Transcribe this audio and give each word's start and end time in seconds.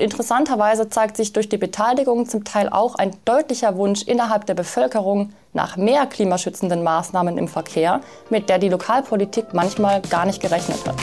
Interessanterweise 0.00 0.88
zeigt 0.88 1.16
sich 1.16 1.32
durch 1.32 1.48
die 1.48 1.58
Beteiligung 1.58 2.26
zum 2.26 2.44
Teil 2.44 2.68
auch 2.68 2.94
ein 2.94 3.10
deutlicher 3.24 3.76
Wunsch 3.76 4.02
innerhalb 4.02 4.46
der 4.46 4.54
Bevölkerung 4.54 5.32
nach 5.52 5.76
mehr 5.76 6.06
klimaschützenden 6.06 6.84
Maßnahmen 6.84 7.36
im 7.36 7.48
Verkehr, 7.48 8.00
mit 8.30 8.48
der 8.48 8.58
die 8.58 8.68
Lokalpolitik 8.68 9.54
manchmal 9.54 10.00
gar 10.02 10.24
nicht 10.24 10.40
gerechnet 10.40 10.78
hat. 10.86 10.94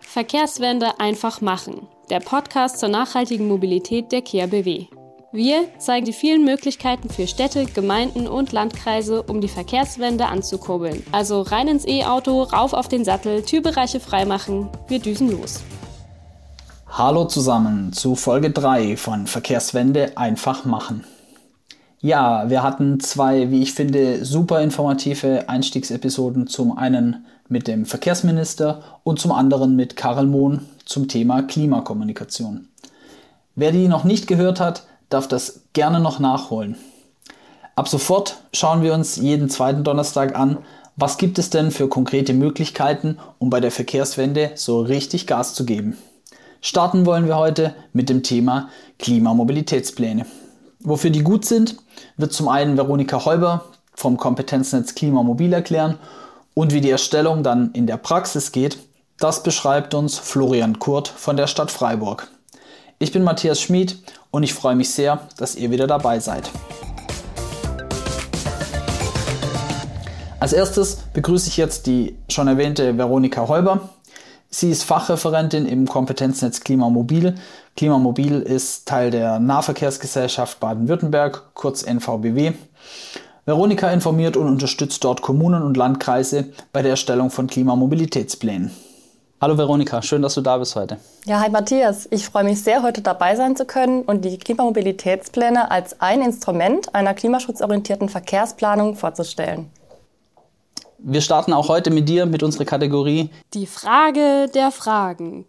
Verkehrswende 0.00 0.98
einfach 0.98 1.40
machen. 1.40 1.86
Der 2.10 2.18
Podcast 2.18 2.80
zur 2.80 2.88
nachhaltigen 2.88 3.46
Mobilität 3.46 4.10
der 4.10 4.22
Kia 4.22 4.46
BW. 4.46 4.88
Wir 5.30 5.66
zeigen 5.76 6.06
die 6.06 6.14
vielen 6.14 6.46
Möglichkeiten 6.46 7.10
für 7.10 7.26
Städte, 7.26 7.66
Gemeinden 7.66 8.26
und 8.26 8.52
Landkreise, 8.52 9.22
um 9.24 9.42
die 9.42 9.48
Verkehrswende 9.48 10.24
anzukurbeln. 10.24 11.02
Also 11.12 11.42
rein 11.42 11.68
ins 11.68 11.86
E-Auto, 11.86 12.44
rauf 12.44 12.72
auf 12.72 12.88
den 12.88 13.04
Sattel, 13.04 13.42
Türbereiche 13.42 14.00
freimachen. 14.00 14.70
Wir 14.86 15.00
düsen 15.00 15.30
los. 15.30 15.60
Hallo 16.86 17.26
zusammen 17.26 17.92
zu 17.92 18.14
Folge 18.14 18.50
3 18.50 18.96
von 18.96 19.26
Verkehrswende 19.26 20.16
einfach 20.16 20.64
machen. 20.64 21.04
Ja, 22.00 22.48
wir 22.48 22.62
hatten 22.62 22.98
zwei, 22.98 23.50
wie 23.50 23.60
ich 23.60 23.74
finde, 23.74 24.24
super 24.24 24.62
informative 24.62 25.46
Einstiegsepisoden. 25.50 26.46
Zum 26.46 26.78
einen 26.78 27.26
mit 27.50 27.68
dem 27.68 27.84
Verkehrsminister 27.84 28.82
und 29.04 29.20
zum 29.20 29.32
anderen 29.32 29.76
mit 29.76 29.94
Karel 29.94 30.26
Mohn 30.26 30.66
zum 30.86 31.06
Thema 31.06 31.42
Klimakommunikation. 31.42 32.68
Wer 33.56 33.72
die 33.72 33.88
noch 33.88 34.04
nicht 34.04 34.26
gehört 34.26 34.58
hat, 34.58 34.84
darf 35.08 35.28
das 35.28 35.62
gerne 35.72 36.00
noch 36.00 36.18
nachholen. 36.18 36.76
Ab 37.76 37.88
sofort 37.88 38.42
schauen 38.52 38.82
wir 38.82 38.92
uns 38.94 39.16
jeden 39.16 39.48
zweiten 39.48 39.84
Donnerstag 39.84 40.36
an, 40.36 40.58
was 40.96 41.16
gibt 41.16 41.38
es 41.38 41.48
denn 41.48 41.70
für 41.70 41.88
konkrete 41.88 42.34
Möglichkeiten, 42.34 43.18
um 43.38 43.50
bei 43.50 43.60
der 43.60 43.70
Verkehrswende 43.70 44.50
so 44.56 44.80
richtig 44.80 45.28
Gas 45.28 45.54
zu 45.54 45.64
geben. 45.64 45.96
Starten 46.60 47.06
wollen 47.06 47.26
wir 47.26 47.36
heute 47.36 47.74
mit 47.92 48.08
dem 48.08 48.24
Thema 48.24 48.68
Klimamobilitätspläne. 48.98 50.26
Wofür 50.80 51.10
die 51.10 51.22
gut 51.22 51.44
sind, 51.44 51.76
wird 52.16 52.32
zum 52.32 52.48
einen 52.48 52.76
Veronika 52.76 53.24
Heuber 53.24 53.66
vom 53.94 54.16
Kompetenznetz 54.16 54.96
Klimamobil 54.96 55.52
erklären 55.52 55.98
und 56.54 56.72
wie 56.72 56.80
die 56.80 56.90
Erstellung 56.90 57.44
dann 57.44 57.70
in 57.72 57.86
der 57.86 57.96
Praxis 57.96 58.50
geht, 58.50 58.78
das 59.18 59.44
beschreibt 59.44 59.94
uns 59.94 60.18
Florian 60.18 60.80
Kurt 60.80 61.06
von 61.06 61.36
der 61.36 61.46
Stadt 61.46 61.70
Freiburg. 61.70 62.28
Ich 63.00 63.12
bin 63.12 63.22
Matthias 63.22 63.60
Schmid 63.60 63.96
und 64.32 64.42
ich 64.42 64.52
freue 64.52 64.74
mich 64.74 64.90
sehr, 64.90 65.20
dass 65.36 65.54
ihr 65.54 65.70
wieder 65.70 65.86
dabei 65.86 66.18
seid. 66.18 66.50
Als 70.40 70.52
erstes 70.52 70.96
begrüße 71.12 71.48
ich 71.48 71.56
jetzt 71.56 71.86
die 71.86 72.16
schon 72.28 72.48
erwähnte 72.48 72.98
Veronika 72.98 73.46
Heuber. 73.46 73.90
Sie 74.50 74.70
ist 74.70 74.82
Fachreferentin 74.82 75.66
im 75.66 75.86
Kompetenznetz 75.86 76.60
Klimamobil. 76.60 77.36
Klimamobil 77.76 78.40
ist 78.40 78.88
Teil 78.88 79.12
der 79.12 79.38
Nahverkehrsgesellschaft 79.38 80.58
Baden-Württemberg, 80.58 81.54
kurz 81.54 81.84
NVBW. 81.84 82.52
Veronika 83.44 83.90
informiert 83.90 84.36
und 84.36 84.48
unterstützt 84.48 85.04
dort 85.04 85.22
Kommunen 85.22 85.62
und 85.62 85.76
Landkreise 85.76 86.46
bei 86.72 86.82
der 86.82 86.92
Erstellung 86.92 87.30
von 87.30 87.46
Klimamobilitätsplänen. 87.46 88.72
Hallo 89.40 89.56
Veronika, 89.56 90.02
schön, 90.02 90.20
dass 90.20 90.34
du 90.34 90.40
da 90.40 90.56
bist 90.56 90.74
heute. 90.74 90.96
Ja, 91.24 91.38
hi 91.38 91.48
Matthias. 91.48 92.08
Ich 92.10 92.26
freue 92.26 92.42
mich 92.42 92.60
sehr, 92.60 92.82
heute 92.82 93.02
dabei 93.02 93.36
sein 93.36 93.54
zu 93.54 93.66
können 93.66 94.02
und 94.02 94.24
die 94.24 94.36
Klimamobilitätspläne 94.36 95.70
als 95.70 96.00
ein 96.00 96.22
Instrument 96.22 96.92
einer 96.92 97.14
klimaschutzorientierten 97.14 98.08
Verkehrsplanung 98.08 98.96
vorzustellen. 98.96 99.70
Wir 100.98 101.20
starten 101.20 101.52
auch 101.52 101.68
heute 101.68 101.90
mit 101.92 102.08
dir 102.08 102.26
mit 102.26 102.42
unserer 102.42 102.64
Kategorie 102.64 103.30
Die 103.54 103.68
Frage 103.68 104.50
der 104.52 104.72
Fragen. 104.72 105.46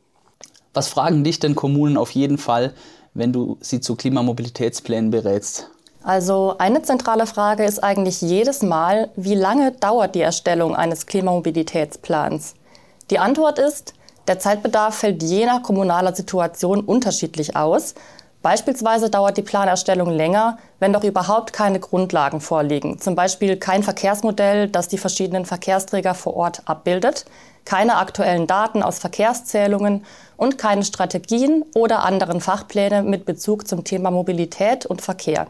Was 0.76 0.88
fragen 0.88 1.24
dich 1.24 1.40
denn 1.40 1.56
Kommunen 1.56 1.98
auf 1.98 2.12
jeden 2.12 2.38
Fall, 2.38 2.76
wenn 3.16 3.34
du 3.34 3.58
sie 3.60 3.82
zu 3.82 3.96
Klimamobilitätsplänen 3.96 5.10
berätst? 5.10 5.68
Also 6.04 6.56
eine 6.60 6.84
zentrale 6.84 7.26
Frage 7.26 7.66
ist 7.66 7.84
eigentlich 7.84 8.22
jedes 8.22 8.62
Mal, 8.62 9.10
wie 9.16 9.34
lange 9.34 9.72
dauert 9.72 10.14
die 10.14 10.22
Erstellung 10.22 10.76
eines 10.76 11.08
Klimamobilitätsplans? 11.08 12.54
Die 13.10 13.20
Antwort 13.20 13.58
ist, 13.58 13.94
der 14.28 14.38
Zeitbedarf 14.38 14.96
fällt 14.96 15.24
je 15.24 15.46
nach 15.48 15.64
kommunaler 15.64 16.14
Situation 16.14 16.82
unterschiedlich 16.82 17.56
aus. 17.56 17.96
Beispielsweise 18.44 19.10
dauert 19.10 19.38
die 19.38 19.42
Planerstellung 19.42 20.12
länger, 20.12 20.60
wenn 20.80 20.94
doch 20.94 21.04
überhaupt 21.04 21.52
keine 21.52 21.80
Grundlagen 21.80 22.40
vorliegen. 22.40 23.00
Zum 23.00 23.16
Beispiel 23.16 23.58
kein 23.58 23.82
Verkehrsmodell, 23.82 24.70
das 24.70 24.88
die 24.88 25.00
verschiedenen 25.00 25.46
Verkehrsträger 25.46 26.14
vor 26.14 26.36
Ort 26.36 26.62
abbildet, 26.66 27.26
keine 27.66 27.98
aktuellen 27.98 28.46
Daten 28.46 28.84
aus 28.84 29.00
Verkehrszählungen 29.00 30.06
und 30.38 30.58
keine 30.60 30.86
Strategien 30.86 31.66
oder 31.76 32.06
anderen 32.06 32.42
Fachpläne 32.42 33.02
mit 33.02 33.26
Bezug 33.26 33.68
zum 33.68 33.84
Thema 33.84 34.12
Mobilität 34.12 34.86
und 34.86 35.02
Verkehr. 35.02 35.48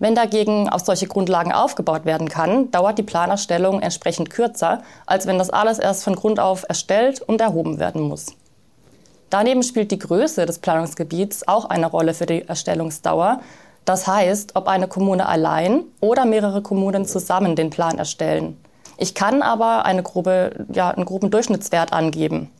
Wenn 0.00 0.14
dagegen 0.14 0.68
auf 0.68 0.82
solche 0.82 1.08
Grundlagen 1.08 1.52
aufgebaut 1.52 2.04
werden 2.04 2.28
kann, 2.28 2.70
dauert 2.70 2.98
die 2.98 3.02
Planerstellung 3.02 3.80
entsprechend 3.80 4.30
kürzer, 4.30 4.82
als 5.06 5.26
wenn 5.26 5.38
das 5.38 5.50
alles 5.50 5.78
erst 5.78 6.04
von 6.04 6.14
Grund 6.14 6.38
auf 6.38 6.64
erstellt 6.68 7.20
und 7.20 7.40
erhoben 7.40 7.80
werden 7.80 8.02
muss. 8.02 8.26
Daneben 9.28 9.62
spielt 9.62 9.90
die 9.90 9.98
Größe 9.98 10.46
des 10.46 10.60
Planungsgebiets 10.60 11.48
auch 11.48 11.64
eine 11.64 11.86
Rolle 11.86 12.14
für 12.14 12.26
die 12.26 12.46
Erstellungsdauer. 12.46 13.40
Das 13.84 14.06
heißt, 14.06 14.54
ob 14.54 14.68
eine 14.68 14.86
Kommune 14.86 15.26
allein 15.26 15.84
oder 16.00 16.24
mehrere 16.24 16.62
Kommunen 16.62 17.04
zusammen 17.04 17.56
den 17.56 17.70
Plan 17.70 17.98
erstellen. 17.98 18.56
Ich 18.96 19.14
kann 19.14 19.42
aber 19.42 19.84
eine 19.84 20.02
grobe, 20.02 20.64
ja, 20.72 20.90
einen 20.90 21.04
groben 21.04 21.30
Durchschnittswert 21.30 21.92
angeben. 21.92 22.50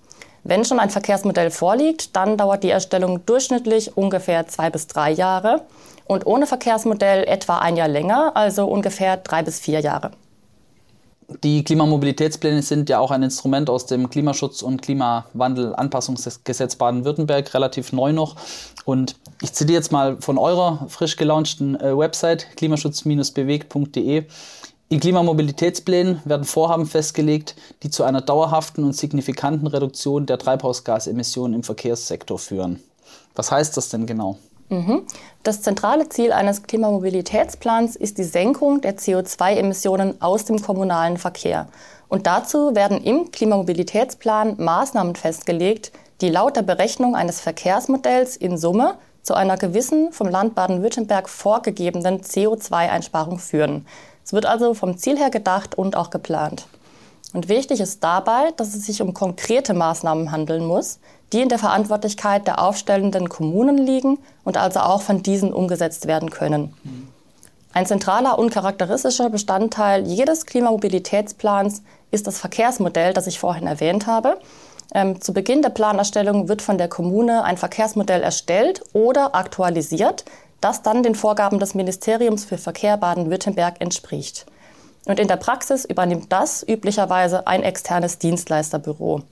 Wenn 0.44 0.64
schon 0.64 0.78
ein 0.78 0.90
Verkehrsmodell 0.90 1.50
vorliegt, 1.50 2.16
dann 2.16 2.36
dauert 2.36 2.64
die 2.64 2.70
Erstellung 2.70 3.24
durchschnittlich 3.26 3.96
ungefähr 3.96 4.46
zwei 4.46 4.70
bis 4.70 4.86
drei 4.86 5.10
Jahre 5.10 5.62
und 6.08 6.26
ohne 6.26 6.46
Verkehrsmodell 6.46 7.24
etwa 7.24 7.58
ein 7.58 7.76
Jahr 7.76 7.88
länger, 7.88 8.32
also 8.34 8.66
ungefähr 8.66 9.18
drei 9.18 9.44
bis 9.44 9.60
vier 9.60 9.80
Jahre. 9.80 10.10
Die 11.44 11.62
Klimamobilitätspläne 11.62 12.62
sind 12.62 12.88
ja 12.88 12.98
auch 13.00 13.10
ein 13.10 13.22
Instrument 13.22 13.68
aus 13.68 13.84
dem 13.84 14.08
Klimaschutz- 14.08 14.62
und 14.62 14.80
Klimawandelanpassungsgesetz 14.80 16.76
Baden-Württemberg, 16.76 17.52
relativ 17.52 17.92
neu 17.92 18.14
noch. 18.14 18.36
Und 18.86 19.14
ich 19.42 19.52
zitiere 19.52 19.76
jetzt 19.76 19.92
mal 19.92 20.16
von 20.20 20.38
eurer 20.38 20.86
frisch 20.88 21.16
gelaunchten 21.16 21.78
äh, 21.78 21.96
Website 21.96 22.46
klimaschutz-bewegt.de. 22.56 24.24
In 24.88 25.00
Klimamobilitätsplänen 25.00 26.22
werden 26.24 26.44
Vorhaben 26.44 26.86
festgelegt, 26.86 27.56
die 27.82 27.90
zu 27.90 28.04
einer 28.04 28.22
dauerhaften 28.22 28.84
und 28.84 28.96
signifikanten 28.96 29.66
Reduktion 29.66 30.24
der 30.24 30.38
Treibhausgasemissionen 30.38 31.52
im 31.56 31.62
Verkehrssektor 31.62 32.38
führen. 32.38 32.82
Was 33.34 33.52
heißt 33.52 33.76
das 33.76 33.90
denn 33.90 34.06
genau? 34.06 34.38
Mhm. 34.68 35.06
Das 35.42 35.62
zentrale 35.62 36.08
Ziel 36.08 36.32
eines 36.32 36.62
Klimamobilitätsplans 36.62 37.96
ist 37.96 38.18
die 38.18 38.24
Senkung 38.24 38.80
der 38.80 38.96
CO2-Emissionen 38.98 40.20
aus 40.20 40.44
dem 40.44 40.60
kommunalen 40.60 41.16
Verkehr. 41.16 41.68
Und 42.08 42.26
dazu 42.26 42.74
werden 42.74 43.02
im 43.02 43.30
Klimamobilitätsplan 43.30 44.56
Maßnahmen 44.58 45.14
festgelegt, 45.14 45.92
die 46.20 46.28
laut 46.28 46.56
der 46.56 46.62
Berechnung 46.62 47.14
eines 47.14 47.40
Verkehrsmodells 47.40 48.36
in 48.36 48.58
Summe 48.58 48.96
zu 49.22 49.34
einer 49.34 49.56
gewissen 49.56 50.12
vom 50.12 50.28
Land 50.28 50.54
Baden-Württemberg 50.54 51.28
vorgegebenen 51.28 52.22
CO2-Einsparung 52.22 53.38
führen. 53.38 53.86
Es 54.24 54.32
wird 54.32 54.46
also 54.46 54.74
vom 54.74 54.98
Ziel 54.98 55.18
her 55.18 55.30
gedacht 55.30 55.76
und 55.76 55.96
auch 55.96 56.10
geplant. 56.10 56.66
Und 57.34 57.48
wichtig 57.48 57.80
ist 57.80 58.02
dabei, 58.02 58.52
dass 58.56 58.74
es 58.74 58.86
sich 58.86 59.02
um 59.02 59.12
konkrete 59.12 59.74
Maßnahmen 59.74 60.32
handeln 60.32 60.64
muss, 60.64 60.98
die 61.32 61.42
in 61.42 61.50
der 61.50 61.58
Verantwortlichkeit 61.58 62.46
der 62.46 62.62
aufstellenden 62.62 63.28
Kommunen 63.28 63.76
liegen 63.76 64.18
und 64.44 64.56
also 64.56 64.80
auch 64.80 65.02
von 65.02 65.22
diesen 65.22 65.52
umgesetzt 65.52 66.06
werden 66.06 66.30
können. 66.30 66.74
Ein 67.74 67.84
zentraler 67.84 68.38
und 68.38 68.50
charakteristischer 68.50 69.28
Bestandteil 69.28 70.06
jedes 70.06 70.46
Klimamobilitätsplans 70.46 71.82
ist 72.10 72.26
das 72.26 72.38
Verkehrsmodell, 72.38 73.12
das 73.12 73.26
ich 73.26 73.38
vorhin 73.38 73.66
erwähnt 73.66 74.06
habe. 74.06 74.38
Ähm, 74.94 75.20
zu 75.20 75.34
Beginn 75.34 75.60
der 75.60 75.68
Planerstellung 75.68 76.48
wird 76.48 76.62
von 76.62 76.78
der 76.78 76.88
Kommune 76.88 77.44
ein 77.44 77.58
Verkehrsmodell 77.58 78.22
erstellt 78.22 78.82
oder 78.94 79.34
aktualisiert, 79.34 80.24
das 80.62 80.82
dann 80.82 81.02
den 81.02 81.14
Vorgaben 81.14 81.58
des 81.58 81.74
Ministeriums 81.74 82.46
für 82.46 82.56
Verkehr 82.56 82.96
Baden-Württemberg 82.96 83.80
entspricht. 83.80 84.46
Und 85.06 85.18
in 85.18 85.28
der 85.28 85.36
Praxis 85.36 85.84
übernimmt 85.84 86.32
das 86.32 86.66
üblicherweise 86.66 87.46
ein 87.46 87.62
externes 87.62 88.18
Dienstleisterbüro. 88.18 89.22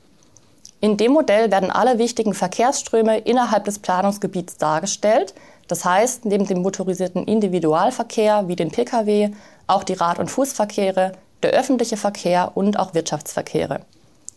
In 0.80 0.96
dem 0.96 1.12
Modell 1.12 1.50
werden 1.50 1.70
alle 1.70 1.98
wichtigen 1.98 2.34
Verkehrsströme 2.34 3.18
innerhalb 3.18 3.64
des 3.64 3.78
Planungsgebiets 3.78 4.56
dargestellt. 4.58 5.34
Das 5.68 5.84
heißt, 5.84 6.26
neben 6.26 6.46
dem 6.46 6.62
motorisierten 6.62 7.24
Individualverkehr 7.24 8.48
wie 8.48 8.56
den 8.56 8.70
Pkw 8.70 9.30
auch 9.66 9.84
die 9.84 9.94
Rad- 9.94 10.18
und 10.18 10.30
Fußverkehre, 10.30 11.12
der 11.42 11.50
öffentliche 11.50 11.96
Verkehr 11.96 12.52
und 12.54 12.78
auch 12.78 12.94
Wirtschaftsverkehre. 12.94 13.80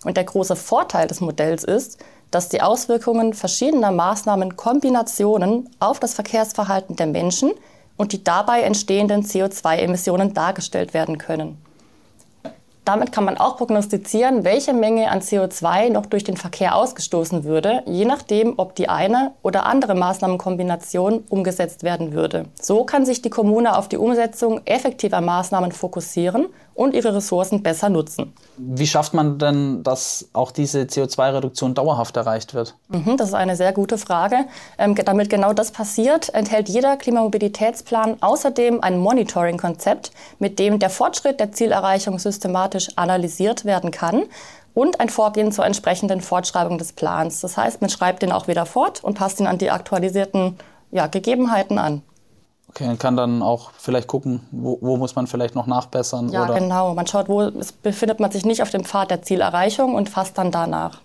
Und 0.04 0.18
der 0.18 0.24
große 0.24 0.56
Vorteil 0.56 1.08
des 1.08 1.22
Modells 1.22 1.64
ist, 1.64 2.00
dass 2.32 2.50
die 2.50 2.62
Auswirkungen 2.62 3.34
verschiedener 3.34 3.92
Maßnahmen 3.92 4.56
Kombinationen 4.56 5.70
auf 5.80 6.00
das 6.00 6.14
Verkehrsverhalten 6.14 6.96
der 6.96 7.08
Menschen 7.08 7.52
und 8.00 8.14
die 8.14 8.24
dabei 8.24 8.62
entstehenden 8.62 9.24
CO2-Emissionen 9.24 10.34
dargestellt 10.34 10.94
werden 10.94 11.18
können. 11.18 11.58
Damit 12.86 13.12
kann 13.12 13.26
man 13.26 13.38
auch 13.38 13.58
prognostizieren, 13.58 14.46
welche 14.46 14.74
Menge 14.74 15.12
an 15.12 15.20
CO2 15.20 15.92
noch 15.92 16.08
durch 16.08 16.24
den 16.24 16.38
Verkehr 16.38 16.76
ausgestoßen 16.76 17.44
würde, 17.44 17.84
je 17.86 18.06
nachdem, 18.06 18.54
ob 18.58 18.74
die 18.74 18.90
eine 18.90 19.34
oder 19.44 19.66
andere 19.66 19.96
Maßnahmenkombination 19.96 21.26
umgesetzt 21.30 21.84
werden 21.84 22.14
würde. 22.14 22.46
So 22.60 22.86
kann 22.86 23.06
sich 23.06 23.22
die 23.22 23.30
Kommune 23.30 23.78
auf 23.78 23.90
die 23.90 23.98
Umsetzung 23.98 24.62
effektiver 24.66 25.22
Maßnahmen 25.22 25.74
fokussieren 25.74 26.48
und 26.74 26.94
ihre 26.94 27.14
Ressourcen 27.16 27.64
besser 27.64 27.90
nutzen. 27.90 28.34
Wie 28.58 28.88
schafft 28.88 29.14
man 29.14 29.38
denn, 29.38 29.84
dass 29.84 30.30
auch 30.34 30.52
diese 30.52 30.82
CO2-Reduktion 30.82 31.74
dauerhaft 31.74 32.18
erreicht 32.18 32.54
wird? 32.54 32.76
Mhm, 32.88 33.18
das 33.18 33.30
ist 33.30 33.34
eine 33.34 33.56
sehr 33.56 33.74
gute 33.74 33.98
Frage. 33.98 34.46
Ähm, 34.78 34.96
damit 34.96 35.30
genau 35.30 35.54
das 35.54 35.72
passiert, 35.72 36.34
enthält 36.34 36.70
jeder 36.70 36.98
Klimamobilitätsplan 36.98 38.18
außerdem 38.22 38.82
ein 38.82 39.00
Monitoring-Konzept, 39.00 40.12
mit 40.40 40.60
dem 40.60 40.80
der 40.80 40.90
Fortschritt 40.90 41.40
der 41.40 41.52
Zielerreichung 41.52 42.20
systematisch 42.20 42.90
analysiert 42.96 43.66
werden 43.66 43.92
kann 43.92 44.24
und 44.74 45.00
ein 45.00 45.10
Vorgehen 45.10 45.52
zur 45.52 45.66
entsprechenden 45.66 46.22
Fortschreibung 46.22 46.78
des 46.78 46.94
Plans. 46.94 47.42
Das 47.42 47.58
heißt, 47.58 47.82
man 47.82 47.90
schreibt 47.90 48.22
den 48.22 48.32
auch 48.32 48.48
wieder 48.48 48.66
fort 48.66 49.04
und 49.04 49.16
passt 49.16 49.40
ihn 49.40 49.48
an 49.48 49.58
die 49.58 49.72
aktualisierten 49.72 50.58
ja, 50.92 51.08
Gegebenheiten 51.08 51.78
an. 51.78 52.02
Okay, 52.70 52.88
und 52.88 53.00
kann 53.00 53.18
dann 53.18 53.42
auch 53.42 53.72
vielleicht 53.78 54.08
gucken, 54.08 54.42
wo, 54.52 54.78
wo 54.82 54.98
muss 54.98 55.16
man 55.16 55.26
vielleicht 55.26 55.56
noch 55.56 55.66
nachbessern? 55.66 56.30
Ja, 56.30 56.46
oder? 56.46 56.54
genau. 56.54 56.94
Man 56.94 57.08
schaut, 57.08 57.28
wo 57.28 57.52
befindet 57.82 58.20
man 58.20 58.32
sich 58.32 58.46
nicht 58.46 58.62
auf 58.62 58.70
dem 58.70 58.84
Pfad 58.84 59.10
der 59.10 59.24
Zielerreichung 59.24 59.96
und 59.96 60.08
fasst 60.10 60.38
dann 60.38 60.52
danach. 60.52 61.02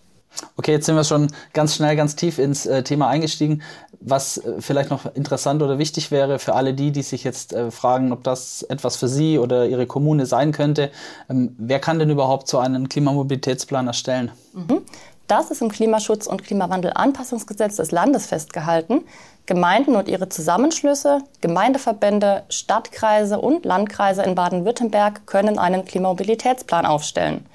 Okay, 0.56 0.72
jetzt 0.72 0.86
sind 0.86 0.96
wir 0.96 1.04
schon 1.04 1.28
ganz 1.52 1.76
schnell, 1.76 1.96
ganz 1.96 2.16
tief 2.16 2.38
ins 2.38 2.66
äh, 2.66 2.82
Thema 2.82 3.08
eingestiegen. 3.08 3.62
Was 4.00 4.38
äh, 4.38 4.60
vielleicht 4.60 4.90
noch 4.90 5.14
interessant 5.14 5.62
oder 5.62 5.78
wichtig 5.78 6.10
wäre 6.10 6.38
für 6.38 6.54
alle 6.54 6.74
die, 6.74 6.90
die 6.90 7.02
sich 7.02 7.24
jetzt 7.24 7.52
äh, 7.52 7.70
fragen, 7.70 8.12
ob 8.12 8.24
das 8.24 8.62
etwas 8.62 8.96
für 8.96 9.08
Sie 9.08 9.38
oder 9.38 9.66
Ihre 9.66 9.86
Kommune 9.86 10.26
sein 10.26 10.52
könnte. 10.52 10.90
Ähm, 11.30 11.54
wer 11.58 11.78
kann 11.78 11.98
denn 11.98 12.10
überhaupt 12.10 12.48
so 12.48 12.58
einen 12.58 12.88
Klimamobilitätsplan 12.88 13.86
erstellen? 13.86 14.32
Mhm. 14.52 14.82
Das 15.26 15.50
ist 15.50 15.62
im 15.62 15.70
Klimaschutz- 15.70 16.26
und 16.26 16.44
Klimawandelanpassungsgesetz 16.44 17.76
des 17.76 17.90
Landes 17.90 18.26
festgehalten. 18.26 19.02
Gemeinden 19.46 19.96
und 19.96 20.08
ihre 20.08 20.28
Zusammenschlüsse, 20.28 21.18
Gemeindeverbände, 21.40 22.44
Stadtkreise 22.48 23.38
und 23.38 23.64
Landkreise 23.64 24.22
in 24.22 24.34
Baden-Württemberg 24.34 25.26
können 25.26 25.58
einen 25.58 25.84
Klimamobilitätsplan 25.84 26.86
aufstellen. 26.86 27.46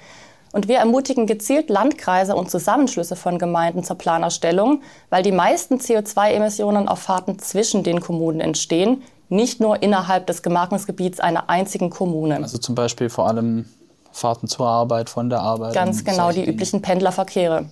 Und 0.52 0.66
wir 0.66 0.78
ermutigen 0.78 1.26
gezielt 1.26 1.70
Landkreise 1.70 2.34
und 2.34 2.50
Zusammenschlüsse 2.50 3.14
von 3.14 3.38
Gemeinden 3.38 3.84
zur 3.84 3.96
Planerstellung, 3.96 4.82
weil 5.08 5.22
die 5.22 5.32
meisten 5.32 5.76
CO2-Emissionen 5.76 6.88
auf 6.88 7.00
Fahrten 7.00 7.38
zwischen 7.38 7.84
den 7.84 8.00
Kommunen 8.00 8.40
entstehen, 8.40 9.02
nicht 9.28 9.60
nur 9.60 9.80
innerhalb 9.80 10.26
des 10.26 10.42
Gemarkungsgebiets 10.42 11.20
einer 11.20 11.48
einzigen 11.48 11.90
Kommune. 11.90 12.36
Also 12.36 12.58
zum 12.58 12.74
Beispiel 12.74 13.08
vor 13.10 13.28
allem 13.28 13.66
Fahrten 14.12 14.48
zur 14.48 14.66
Arbeit, 14.66 15.10
von 15.10 15.30
der 15.30 15.40
Arbeit. 15.40 15.74
Ganz 15.74 16.04
genau, 16.04 16.30
die 16.30 16.40
Dinge. 16.40 16.52
üblichen 16.52 16.82
Pendlerverkehre. 16.82 17.66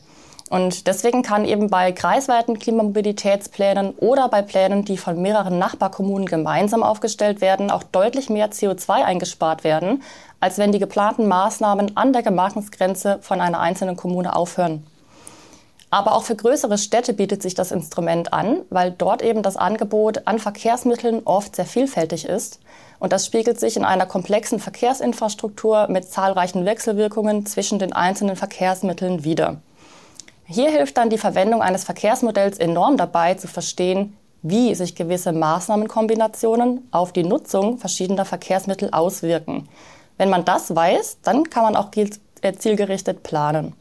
Und 0.50 0.86
deswegen 0.86 1.22
kann 1.22 1.44
eben 1.44 1.68
bei 1.68 1.92
kreisweiten 1.92 2.58
Klimamobilitätsplänen 2.58 3.90
oder 3.98 4.28
bei 4.28 4.40
Plänen, 4.40 4.84
die 4.84 4.96
von 4.96 5.20
mehreren 5.20 5.58
Nachbarkommunen 5.58 6.26
gemeinsam 6.26 6.82
aufgestellt 6.82 7.40
werden, 7.40 7.70
auch 7.70 7.82
deutlich 7.82 8.30
mehr 8.30 8.50
CO2 8.50 9.04
eingespart 9.04 9.62
werden, 9.62 10.02
als 10.40 10.56
wenn 10.56 10.72
die 10.72 10.78
geplanten 10.78 11.28
Maßnahmen 11.28 11.96
an 11.96 12.12
der 12.12 12.22
Gemarkungsgrenze 12.22 13.18
von 13.20 13.40
einer 13.40 13.60
einzelnen 13.60 13.96
Kommune 13.96 14.34
aufhören. 14.34 14.86
Aber 15.90 16.14
auch 16.14 16.24
für 16.24 16.36
größere 16.36 16.76
Städte 16.76 17.14
bietet 17.14 17.42
sich 17.42 17.54
das 17.54 17.72
Instrument 17.72 18.32
an, 18.32 18.60
weil 18.68 18.90
dort 18.90 19.22
eben 19.22 19.42
das 19.42 19.56
Angebot 19.56 20.26
an 20.26 20.38
Verkehrsmitteln 20.38 21.22
oft 21.24 21.56
sehr 21.56 21.64
vielfältig 21.64 22.26
ist. 22.26 22.60
Und 22.98 23.12
das 23.12 23.24
spiegelt 23.24 23.58
sich 23.58 23.76
in 23.76 23.84
einer 23.84 24.04
komplexen 24.04 24.58
Verkehrsinfrastruktur 24.58 25.88
mit 25.88 26.10
zahlreichen 26.10 26.66
Wechselwirkungen 26.66 27.46
zwischen 27.46 27.78
den 27.78 27.92
einzelnen 27.94 28.36
Verkehrsmitteln 28.36 29.24
wider. 29.24 29.62
Hier 30.44 30.70
hilft 30.70 30.96
dann 30.96 31.10
die 31.10 31.18
Verwendung 31.18 31.62
eines 31.62 31.84
Verkehrsmodells 31.84 32.58
enorm 32.58 32.96
dabei 32.96 33.34
zu 33.34 33.48
verstehen, 33.48 34.16
wie 34.42 34.74
sich 34.74 34.94
gewisse 34.94 35.32
Maßnahmenkombinationen 35.32 36.88
auf 36.90 37.12
die 37.12 37.24
Nutzung 37.24 37.78
verschiedener 37.78 38.24
Verkehrsmittel 38.24 38.90
auswirken. 38.90 39.68
Wenn 40.16 40.30
man 40.30 40.44
das 40.44 40.74
weiß, 40.74 41.18
dann 41.22 41.50
kann 41.50 41.64
man 41.64 41.76
auch 41.76 41.90
äh, 41.94 42.52
zielgerichtet 42.54 43.22
planen. 43.22 43.74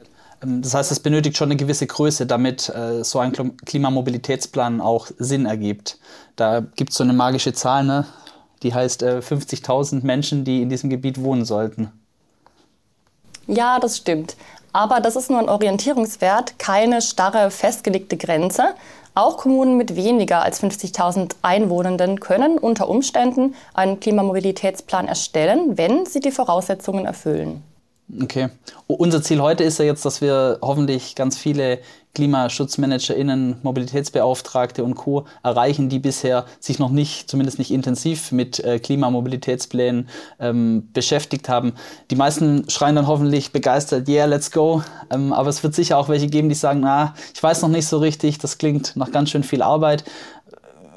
Ähm, 0.43 0.61
das 0.61 0.73
heißt, 0.73 0.91
es 0.91 0.99
benötigt 0.99 1.37
schon 1.37 1.49
eine 1.49 1.57
gewisse 1.57 1.87
Größe, 1.87 2.25
damit 2.25 2.69
äh, 2.69 3.03
so 3.03 3.19
ein 3.19 3.33
Klimamobilitätsplan 3.65 4.81
auch 4.81 5.07
Sinn 5.17 5.45
ergibt. 5.45 5.99
Da 6.35 6.61
gibt 6.61 6.91
es 6.91 6.97
so 6.97 7.03
eine 7.03 7.13
magische 7.13 7.53
Zahl, 7.53 7.83
ne? 7.83 8.05
die 8.63 8.73
heißt 8.73 9.03
äh, 9.03 9.19
50.000 9.19 10.05
Menschen, 10.05 10.43
die 10.43 10.61
in 10.61 10.69
diesem 10.69 10.89
Gebiet 10.89 11.21
wohnen 11.21 11.45
sollten. 11.45 11.91
Ja, 13.47 13.79
das 13.79 13.97
stimmt. 13.97 14.35
Aber 14.73 14.99
das 14.99 15.15
ist 15.15 15.29
nur 15.29 15.39
ein 15.39 15.49
Orientierungswert, 15.49 16.59
keine 16.59 17.01
starre 17.01 17.49
festgelegte 17.49 18.17
Grenze. 18.17 18.75
Auch 19.15 19.37
Kommunen 19.37 19.77
mit 19.77 19.95
weniger 19.95 20.43
als 20.43 20.61
50.000 20.61 21.31
Einwohnenden 21.41 22.19
können 22.19 22.59
unter 22.59 22.87
Umständen 22.87 23.55
einen 23.73 23.99
Klimamobilitätsplan 23.99 25.07
erstellen, 25.07 25.77
wenn 25.77 26.05
sie 26.05 26.19
die 26.19 26.31
Voraussetzungen 26.31 27.05
erfüllen. 27.05 27.63
Okay. 28.09 28.47
Unser 28.87 29.21
Ziel 29.21 29.41
heute 29.41 29.65
ist 29.65 29.79
ja 29.79 29.85
jetzt, 29.85 30.05
dass 30.05 30.21
wir 30.21 30.59
hoffentlich 30.61 31.13
ganz 31.15 31.37
viele 31.37 31.79
KlimaschutzmanagerInnen, 32.15 33.57
Mobilitätsbeauftragte 33.63 34.83
und 34.83 34.95
Co. 34.95 35.25
erreichen, 35.43 35.89
die 35.89 35.99
bisher 35.99 36.45
sich 36.59 36.79
noch 36.79 36.89
nicht, 36.89 37.29
zumindest 37.29 37.59
nicht 37.59 37.69
intensiv 37.69 38.31
mit 38.31 38.59
äh, 38.61 38.79
Klimamobilitätsplänen 38.79 40.07
ähm, 40.39 40.89
beschäftigt 40.93 41.49
haben. 41.49 41.73
Die 42.09 42.15
meisten 42.15 42.67
schreien 42.69 42.95
dann 42.95 43.07
hoffentlich 43.07 43.51
begeistert, 43.51 44.07
yeah, 44.07 44.25
let's 44.25 44.51
go. 44.51 44.81
Ähm, 45.11 45.33
aber 45.33 45.49
es 45.49 45.61
wird 45.61 45.75
sicher 45.75 45.97
auch 45.97 46.07
welche 46.07 46.27
geben, 46.27 46.47
die 46.47 46.55
sagen, 46.55 46.79
na, 46.79 47.13
ich 47.35 47.43
weiß 47.43 47.61
noch 47.61 47.69
nicht 47.69 47.87
so 47.87 47.97
richtig, 47.97 48.39
das 48.39 48.57
klingt 48.57 48.95
nach 48.95 49.11
ganz 49.11 49.29
schön 49.29 49.43
viel 49.43 49.61
Arbeit 49.61 50.05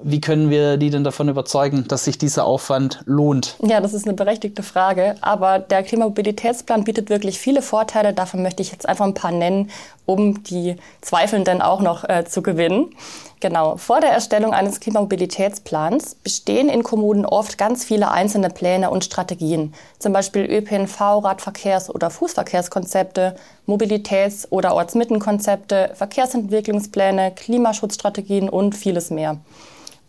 wie 0.02 0.20
können 0.20 0.50
wir 0.50 0.76
die 0.76 0.90
denn 0.90 1.04
davon 1.04 1.28
überzeugen, 1.28 1.86
dass 1.88 2.04
sich 2.04 2.18
dieser 2.18 2.44
Aufwand 2.44 3.00
lohnt? 3.04 3.56
Ja, 3.62 3.80
das 3.80 3.94
ist 3.94 4.06
eine 4.06 4.14
berechtigte 4.14 4.62
Frage. 4.62 5.14
Aber 5.20 5.58
der 5.58 5.82
Klimamobilitätsplan 5.82 6.84
bietet 6.84 7.10
wirklich 7.10 7.38
viele 7.38 7.62
Vorteile. 7.62 8.12
Davon 8.12 8.42
möchte 8.42 8.62
ich 8.62 8.72
jetzt 8.72 8.88
einfach 8.88 9.04
ein 9.04 9.14
paar 9.14 9.32
nennen, 9.32 9.70
um 10.06 10.42
die 10.42 10.76
Zweifelnden 11.00 11.62
auch 11.62 11.80
noch 11.80 12.08
äh, 12.08 12.24
zu 12.24 12.42
gewinnen. 12.42 12.94
Genau. 13.40 13.76
Vor 13.76 14.00
der 14.00 14.10
Erstellung 14.10 14.52
eines 14.52 14.80
Klimamobilitätsplans 14.80 16.16
bestehen 16.16 16.68
in 16.68 16.82
Kommunen 16.82 17.24
oft 17.24 17.56
ganz 17.56 17.84
viele 17.84 18.10
einzelne 18.10 18.50
Pläne 18.50 18.90
und 18.90 19.04
Strategien. 19.04 19.72
Zum 19.98 20.12
Beispiel 20.12 20.42
ÖPNV, 20.42 21.00
Radverkehrs- 21.00 21.90
oder 21.90 22.10
Fußverkehrskonzepte, 22.10 23.36
Mobilitäts- 23.66 24.46
oder 24.50 24.74
Ortsmittenkonzepte, 24.74 25.92
Verkehrsentwicklungspläne, 25.94 27.32
Klimaschutzstrategien 27.34 28.50
und 28.50 28.74
vieles 28.74 29.10
mehr. 29.10 29.38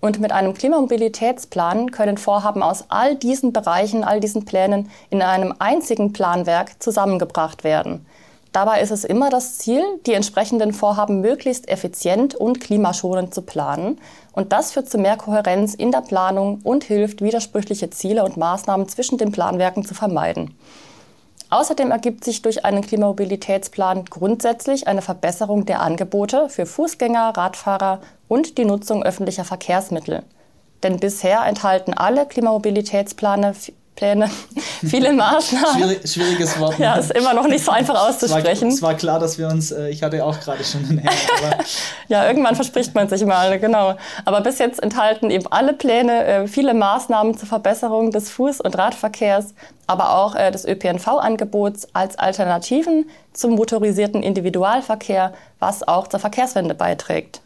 Und 0.01 0.20
mit 0.20 0.31
einem 0.31 0.55
Klimamobilitätsplan 0.55 1.91
können 1.91 2.17
Vorhaben 2.17 2.63
aus 2.63 2.86
all 2.89 3.15
diesen 3.15 3.53
Bereichen, 3.53 4.03
all 4.03 4.20
diesen 4.20 4.46
Plänen 4.46 4.89
in 5.12 5.22
einem 5.22 5.53
einzigen 5.60 6.12
Planwerk 6.12 6.81
zusammengebracht 6.81 7.63
werden. 7.63 8.05
Dabei 8.51 8.81
ist 8.81 8.91
es 8.91 9.05
immer 9.05 9.29
das 9.29 9.60
Ziel, 9.60 9.81
die 10.05 10.13
entsprechenden 10.13 10.74
Vorhaben 10.74 11.22
möglichst 11.22 11.70
effizient 11.70 12.36
und 12.36 12.60
klimaschonend 12.60 13.34
zu 13.34 13.43
planen. 13.43 14.01
Und 14.34 14.51
das 14.51 14.74
führt 14.74 14.89
zu 14.89 14.98
mehr 14.98 15.15
Kohärenz 15.15 15.74
in 15.74 15.91
der 15.91 16.01
Planung 16.01 16.60
und 16.63 16.84
hilft, 16.84 17.22
widersprüchliche 17.22 17.91
Ziele 17.91 18.25
und 18.25 18.36
Maßnahmen 18.36 18.89
zwischen 18.89 19.17
den 19.17 19.31
Planwerken 19.31 19.86
zu 19.86 19.93
vermeiden. 19.93 20.53
Außerdem 21.50 21.91
ergibt 21.91 22.24
sich 22.24 22.41
durch 22.41 22.65
einen 22.65 22.81
Klimamobilitätsplan 22.81 24.05
grundsätzlich 24.05 24.88
eine 24.88 25.01
Verbesserung 25.01 25.65
der 25.65 25.81
Angebote 25.81 26.50
für 26.50 26.65
Fußgänger, 26.65 27.34
Radfahrer 27.36 28.00
und 28.31 28.57
die 28.57 28.63
Nutzung 28.63 29.03
öffentlicher 29.03 29.43
Verkehrsmittel. 29.43 30.23
Denn 30.83 31.01
bisher 31.01 31.45
enthalten 31.45 31.93
alle 31.93 32.25
Klimamobilitätspläne 32.25 33.53
Pläne, 33.93 34.31
viele 34.88 35.11
Maßnahmen. 35.13 35.75
Schwierig, 35.75 36.09
schwieriges 36.09 36.57
Wort. 36.57 36.79
Ja, 36.79 36.95
ist 36.95 37.11
immer 37.11 37.33
noch 37.33 37.45
nicht 37.45 37.65
so 37.65 37.71
einfach 37.71 38.07
auszusprechen. 38.07 38.69
Es 38.69 38.81
war, 38.81 38.91
es 38.91 38.93
war 38.93 38.93
klar, 38.93 39.19
dass 39.19 39.38
wir 39.38 39.50
uns, 39.50 39.71
äh, 39.71 39.89
ich 39.89 40.01
hatte 40.01 40.23
auch 40.23 40.39
gerade 40.39 40.63
schon 40.63 40.85
einen 40.85 41.00
Hänger, 41.00 41.57
Ja, 42.07 42.25
irgendwann 42.25 42.55
verspricht 42.55 42.95
man 42.95 43.09
sich 43.09 43.25
mal, 43.25 43.59
genau. 43.59 43.95
Aber 44.23 44.39
bis 44.39 44.59
jetzt 44.59 44.81
enthalten 44.81 45.29
eben 45.29 45.45
alle 45.47 45.73
Pläne 45.73 46.23
äh, 46.23 46.47
viele 46.47 46.73
Maßnahmen 46.73 47.38
zur 47.38 47.50
Verbesserung 47.50 48.11
des 48.11 48.31
Fuß- 48.31 48.61
und 48.61 48.77
Radverkehrs, 48.77 49.53
aber 49.88 50.15
auch 50.15 50.35
äh, 50.35 50.51
des 50.51 50.65
ÖPNV-Angebots 50.65 51.89
als 51.91 52.17
Alternativen 52.17 53.09
zum 53.33 53.55
motorisierten 53.55 54.23
Individualverkehr, 54.23 55.33
was 55.59 55.85
auch 55.85 56.07
zur 56.07 56.21
Verkehrswende 56.21 56.75
beiträgt. 56.75 57.41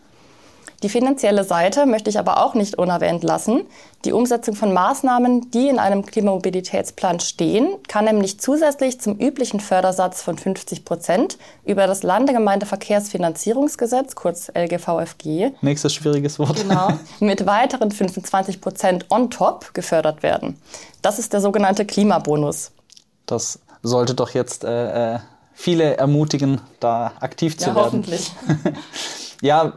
Die 0.86 0.90
finanzielle 0.90 1.44
Seite 1.44 1.86
möchte 1.88 2.12
ich 2.12 2.20
aber 2.20 2.46
auch 2.46 2.54
nicht 2.54 2.78
unerwähnt 2.78 3.24
lassen. 3.24 3.62
Die 4.06 4.14
Umsetzung 4.14 4.54
von 4.54 4.72
Maßnahmen, 4.72 5.50
die 5.50 5.68
in 5.68 5.80
einem 5.80 6.06
Klimamobilitätsplan 6.06 7.20
stehen, 7.22 7.78
kann 7.88 8.06
nämlich 8.06 8.40
zusätzlich 8.40 9.02
zum 9.02 9.18
üblichen 9.18 9.60
Fördersatz 9.60 10.22
von 10.22 10.38
50 10.38 10.86
Prozent 10.86 11.40
über 11.66 11.88
das 11.88 12.04
Landegemeindeverkehrsfinanzierungsgesetz, 12.04 14.14
kurz 14.14 14.52
LGVFG, 14.56 15.54
nächstes 15.62 15.96
schwieriges 15.96 16.38
Wort, 16.38 16.58
genau, 16.58 16.90
mit 17.20 17.48
weiteren 17.48 17.90
25 17.90 18.62
Prozent 18.62 19.08
on 19.10 19.32
top 19.32 19.74
gefördert 19.74 20.22
werden. 20.22 20.62
Das 21.02 21.18
ist 21.18 21.34
der 21.34 21.42
sogenannte 21.42 21.86
Klimabonus. 21.86 22.74
Das 23.26 23.58
sollte 23.82 24.14
doch 24.14 24.36
jetzt 24.36 24.64
äh, 24.64 25.16
äh 25.16 25.20
viele 25.58 25.96
ermutigen, 25.98 26.60
da 26.80 27.14
aktiv 27.22 27.58
zu 27.58 27.70
ja, 27.70 27.76
werden. 27.76 27.86
Hoffentlich. 27.86 28.32
ja, 29.42 29.74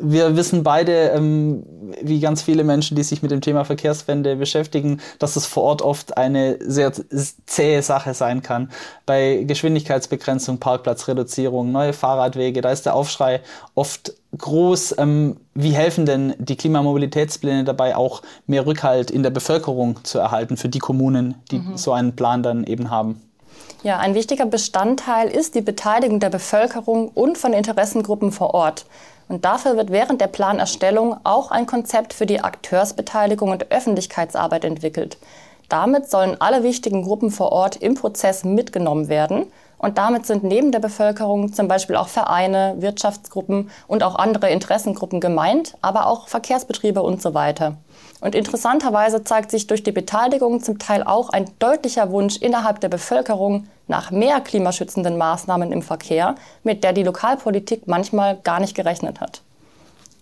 wir 0.00 0.36
wissen 0.36 0.62
beide, 0.62 1.10
ähm, 1.10 1.64
wie 2.02 2.20
ganz 2.20 2.42
viele 2.42 2.64
Menschen, 2.64 2.96
die 2.96 3.02
sich 3.02 3.22
mit 3.22 3.30
dem 3.30 3.40
Thema 3.40 3.64
Verkehrswende 3.64 4.36
beschäftigen, 4.36 5.00
dass 5.18 5.36
es 5.36 5.46
vor 5.46 5.64
Ort 5.64 5.82
oft 5.82 6.16
eine 6.16 6.58
sehr 6.60 6.92
zähe 7.46 7.82
Sache 7.82 8.14
sein 8.14 8.42
kann. 8.42 8.70
Bei 9.06 9.44
Geschwindigkeitsbegrenzung, 9.46 10.58
Parkplatzreduzierung, 10.58 11.72
neue 11.72 11.92
Fahrradwege, 11.92 12.60
da 12.60 12.70
ist 12.70 12.86
der 12.86 12.94
Aufschrei 12.94 13.40
oft 13.74 14.14
groß. 14.36 14.96
Ähm, 14.98 15.36
wie 15.54 15.72
helfen 15.72 16.06
denn 16.06 16.34
die 16.38 16.56
Klimamobilitätspläne 16.56 17.64
dabei, 17.64 17.96
auch 17.96 18.22
mehr 18.46 18.66
Rückhalt 18.66 19.10
in 19.10 19.22
der 19.22 19.30
Bevölkerung 19.30 20.04
zu 20.04 20.18
erhalten 20.18 20.56
für 20.56 20.68
die 20.68 20.78
Kommunen, 20.78 21.34
die 21.50 21.58
mhm. 21.58 21.76
so 21.76 21.92
einen 21.92 22.14
Plan 22.14 22.42
dann 22.42 22.64
eben 22.64 22.90
haben? 22.90 23.20
Ja, 23.82 23.96
ein 23.96 24.14
wichtiger 24.14 24.44
Bestandteil 24.44 25.28
ist 25.28 25.54
die 25.54 25.62
Beteiligung 25.62 26.20
der 26.20 26.28
Bevölkerung 26.28 27.08
und 27.08 27.38
von 27.38 27.54
Interessengruppen 27.54 28.30
vor 28.30 28.52
Ort. 28.52 28.84
Und 29.26 29.46
dafür 29.46 29.74
wird 29.78 29.90
während 29.90 30.20
der 30.20 30.26
Planerstellung 30.26 31.16
auch 31.24 31.50
ein 31.50 31.64
Konzept 31.64 32.12
für 32.12 32.26
die 32.26 32.40
Akteursbeteiligung 32.40 33.50
und 33.50 33.72
Öffentlichkeitsarbeit 33.72 34.66
entwickelt. 34.66 35.16
Damit 35.70 36.10
sollen 36.10 36.38
alle 36.40 36.62
wichtigen 36.62 37.04
Gruppen 37.04 37.30
vor 37.30 37.52
Ort 37.52 37.76
im 37.76 37.94
Prozess 37.94 38.44
mitgenommen 38.44 39.08
werden. 39.08 39.46
Und 39.80 39.96
damit 39.96 40.26
sind 40.26 40.44
neben 40.44 40.72
der 40.72 40.78
Bevölkerung 40.78 41.54
zum 41.54 41.66
Beispiel 41.66 41.96
auch 41.96 42.08
Vereine, 42.08 42.74
Wirtschaftsgruppen 42.80 43.70
und 43.86 44.02
auch 44.02 44.14
andere 44.16 44.50
Interessengruppen 44.50 45.20
gemeint, 45.20 45.74
aber 45.80 46.06
auch 46.06 46.28
Verkehrsbetriebe 46.28 47.02
und 47.02 47.22
so 47.22 47.32
weiter. 47.32 47.78
Und 48.20 48.34
interessanterweise 48.34 49.24
zeigt 49.24 49.50
sich 49.50 49.68
durch 49.68 49.82
die 49.82 49.92
Beteiligung 49.92 50.62
zum 50.62 50.78
Teil 50.78 51.02
auch 51.02 51.30
ein 51.30 51.46
deutlicher 51.60 52.10
Wunsch 52.10 52.36
innerhalb 52.36 52.80
der 52.80 52.90
Bevölkerung 52.90 53.68
nach 53.88 54.10
mehr 54.10 54.42
klimaschützenden 54.42 55.16
Maßnahmen 55.16 55.72
im 55.72 55.80
Verkehr, 55.80 56.34
mit 56.62 56.84
der 56.84 56.92
die 56.92 57.02
Lokalpolitik 57.02 57.86
manchmal 57.86 58.36
gar 58.36 58.60
nicht 58.60 58.74
gerechnet 58.74 59.22
hat. 59.22 59.40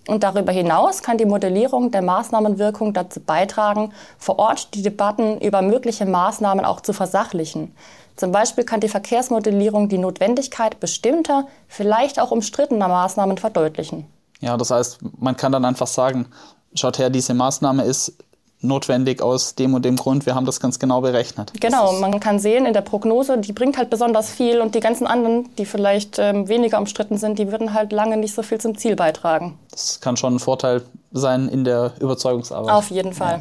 Und 0.07 0.23
darüber 0.23 0.53
hinaus 0.53 1.03
kann 1.03 1.19
die 1.19 1.27
Modellierung 1.27 1.91
der 1.91 2.00
Maßnahmenwirkung 2.03 2.95
dazu 2.95 3.21
beitragen, 3.21 3.93
vor 4.19 4.38
Ort 4.38 4.73
die 4.75 4.83
Debatten 4.83 5.38
über 5.41 5.62
mögliche 5.62 6.07
Maßnahmen 6.07 6.65
auch 6.65 6.81
zu 6.81 6.93
versachlichen. 6.93 7.75
Zum 8.19 8.33
Beispiel 8.33 8.65
kann 8.65 8.81
die 8.81 8.89
Verkehrsmodellierung 8.89 9.89
die 9.89 9.97
Notwendigkeit 9.97 10.81
bestimmter, 10.81 11.47
vielleicht 11.69 12.21
auch 12.21 12.33
umstrittener 12.33 12.89
Maßnahmen 12.89 13.39
verdeutlichen. 13.39 14.07
Ja, 14.41 14.57
das 14.57 14.71
heißt, 14.73 14.99
man 15.19 15.37
kann 15.37 15.53
dann 15.53 15.65
einfach 15.65 15.87
sagen, 15.87 16.27
schaut 16.75 16.99
her, 16.99 17.11
diese 17.11 17.33
Maßnahme 17.33 17.85
ist 17.85 18.13
notwendig 18.61 19.23
aus 19.23 19.55
dem 19.55 19.75
und 19.75 19.85
dem 19.85 19.95
Grund. 19.95 20.27
Wir 20.27 20.35
haben 20.35 20.47
das 20.47 20.59
ganz 20.59 20.81
genau 20.81 21.01
berechnet. 21.01 21.53
Genau, 21.61 21.93
man 22.01 22.19
kann 22.19 22.41
sehen 22.41 22.67
in 22.67 22.73
der 22.73 22.81
Prognose, 22.81 23.39
die 23.39 23.53
bringt 23.53 23.79
halt 23.79 23.89
besonders 23.89 24.31
viel 24.31 24.61
und 24.61 24.75
die 24.75 24.81
ganzen 24.81 25.07
anderen, 25.07 25.49
die 25.57 25.65
vielleicht 25.65 26.19
ähm, 26.19 26.49
weniger 26.49 26.79
umstritten 26.79 27.19
sind, 27.19 27.39
die 27.39 27.53
würden 27.53 27.73
halt 27.73 27.93
lange 27.93 28.17
nicht 28.17 28.35
so 28.35 28.43
viel 28.43 28.59
zum 28.59 28.77
Ziel 28.77 28.97
beitragen. 28.97 29.59
Das 29.71 30.01
kann 30.01 30.17
schon 30.17 30.35
ein 30.35 30.39
Vorteil 30.41 30.83
sein 31.13 31.49
in 31.49 31.63
der 31.63 31.93
Überzeugungsarbeit. 32.01 32.75
Auf 32.75 32.91
jeden 32.91 33.13
Fall. 33.13 33.35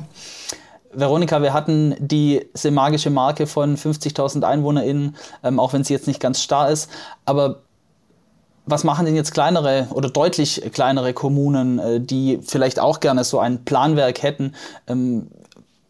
Ja. 0.52 0.58
Veronika, 0.98 1.44
wir 1.44 1.54
hatten 1.54 1.96
diese 2.00 2.72
magische 2.72 3.12
Marke 3.12 3.46
von 3.46 3.78
50.000 3.78 4.44
EinwohnerInnen, 4.44 5.16
ähm, 5.44 5.60
auch 5.60 5.74
wenn 5.74 5.84
sie 5.84 5.94
jetzt 5.94 6.08
nicht 6.08 6.20
ganz 6.20 6.42
starr 6.42 6.72
ist. 6.72 6.90
Aber 7.24 7.60
was 8.66 8.84
machen 8.84 9.06
denn 9.06 9.16
jetzt 9.16 9.32
kleinere 9.32 9.88
oder 9.92 10.10
deutlich 10.10 10.62
kleinere 10.74 11.14
Kommunen, 11.14 11.78
äh, 11.78 12.02
die 12.02 12.40
vielleicht 12.42 12.80
auch 12.80 13.00
gerne 13.00 13.24
so 13.24 13.38
ein 13.40 13.64
Planwerk 13.64 14.24
hätten? 14.24 14.56
Ähm, 14.88 15.28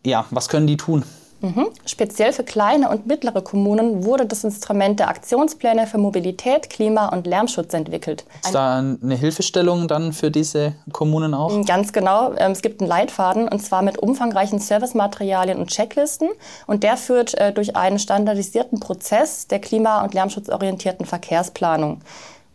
ja, 0.06 0.26
was 0.30 0.50
können 0.50 0.68
die 0.68 0.78
tun? 0.78 1.04
Mhm. 1.42 1.68
Speziell 1.86 2.34
für 2.34 2.44
kleine 2.44 2.90
und 2.90 3.06
mittlere 3.06 3.42
Kommunen 3.42 4.04
wurde 4.04 4.26
das 4.26 4.44
Instrument 4.44 5.00
der 5.00 5.10
Aktionspläne 5.10 5.86
für 5.86 5.98
Mobilität, 5.98 6.70
Klima 6.70 7.10
und 7.10 7.28
Lärmschutz 7.28 7.74
entwickelt. 7.74 8.26
Ist 8.44 8.56
da 8.56 8.80
eine 8.80 9.16
Hilfestellung 9.16 9.88
dann 9.88 10.14
für 10.14 10.32
diese 10.32 10.74
Kommunen 10.92 11.34
auch? 11.34 11.56
Mhm, 11.56 11.66
ganz 11.66 11.94
genau. 11.94 12.34
Ähm, 12.38 12.52
es 12.54 12.62
gibt 12.62 12.82
einen 12.82 12.90
Leitfaden 12.90 13.48
und 13.48 13.60
zwar 13.60 13.84
mit 13.84 14.00
umfangreichen 14.00 14.60
Servicematerialien 14.60 15.60
und 15.60 15.68
Checklisten. 15.68 16.30
Und 16.66 16.84
der 16.84 16.98
führt 16.98 17.36
äh, 17.36 17.54
durch 17.54 17.76
einen 17.76 18.00
standardisierten 18.00 18.80
Prozess 18.80 19.48
der 19.48 19.60
klima- 19.60 20.04
und 20.04 20.14
lärmschutzorientierten 20.14 21.06
Verkehrsplanung. 21.06 22.02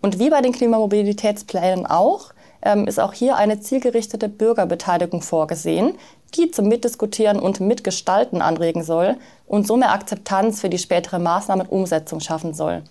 Und 0.01 0.19
wie 0.19 0.31
bei 0.31 0.41
den 0.41 0.53
Klimamobilitätsplänen 0.53 1.87
auch, 1.87 2.33
ähm, 2.62 2.87
ist 2.87 3.01
auch 3.01 3.12
hier 3.12 3.37
eine 3.37 3.61
zielgerichtete 3.61 4.29
Bürgerbeteiligung 4.29 5.23
vorgesehen, 5.23 5.95
die 6.35 6.51
zum 6.51 6.69
Mitdiskutieren 6.69 7.39
und 7.39 7.61
Mitgestalten 7.61 8.43
anregen 8.43 8.83
soll 8.83 9.17
und 9.47 9.67
so 9.67 9.77
mehr 9.77 9.93
Akzeptanz 9.93 10.61
für 10.61 10.69
die 10.69 10.79
spätere 10.79 11.19
Maßnahmenumsetzung 11.19 12.21
schaffen 12.21 12.55
soll. 12.55 12.83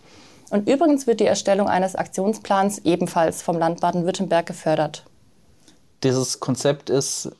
Und 0.49 0.67
übrigens 0.69 1.07
wird 1.07 1.19
die 1.19 1.25
Erstellung 1.25 1.67
eines 1.67 1.95
Aktionsplans 1.95 2.79
ebenfalls 2.79 3.41
vom 3.41 3.57
Land 3.57 3.79
Baden-Württemberg 3.79 4.45
gefördert. 4.45 5.05
Dieses 6.03 6.39
Konzept 6.39 6.89
ist 6.89 7.31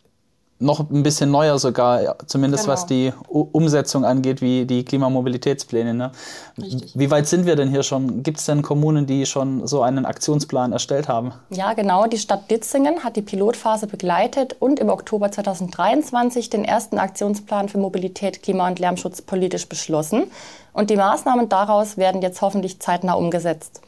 noch 0.62 0.80
ein 0.80 1.03
bisschen 1.03 1.32
neuer 1.32 1.60
sogar, 1.60 2.15
zumindest 2.27 2.65
genau. 2.65 2.74
was 2.74 2.86
die 2.86 3.12
U 3.27 3.48
Umsetzung 3.51 4.06
angeht, 4.06 4.41
wie 4.41 4.65
die 4.65 4.86
Klimamobilitätspläne. 4.86 5.94
Ne? 5.94 6.12
Wie 6.56 7.12
weit 7.12 7.27
sind 7.27 7.46
wir 7.46 7.56
denn 7.56 7.70
hier 7.70 7.84
schon? 7.84 8.24
Gibt 8.24 8.39
es 8.39 8.46
denn 8.46 8.62
Kommunen, 8.62 9.06
die 9.08 9.25
schon 9.25 9.68
so 9.68 9.82
einen 9.82 10.06
Aktionsplan 10.06 10.72
erstellt 10.72 11.08
haben? 11.08 11.34
Ja, 11.50 11.74
genau. 11.74 12.06
Die 12.08 12.18
Stadt 12.18 12.50
Ditzingen 12.50 13.03
hat 13.03 13.15
die 13.15 13.22
Pilotphase 13.22 13.88
begleitet 13.88 14.56
und 14.60 14.80
im 14.80 14.89
Oktober 14.89 15.32
2023 15.32 16.50
den 16.50 16.63
ersten 16.63 17.00
Aktionsplan 17.00 17.68
für 17.68 17.77
Mobilität, 17.77 18.44
Klima- 18.44 18.68
und 18.68 18.80
Lärmschutz 18.80 19.22
politisch 19.22 19.68
beschlossen. 19.68 20.25
Und 20.74 20.89
die 20.89 20.96
Maßnahmen 20.96 21.50
daraus 21.50 21.98
werden 21.98 22.22
jetzt 22.22 22.41
hoffentlich 22.41 22.80
zeitnah 22.80 23.13
umgesetzt. 23.13 23.82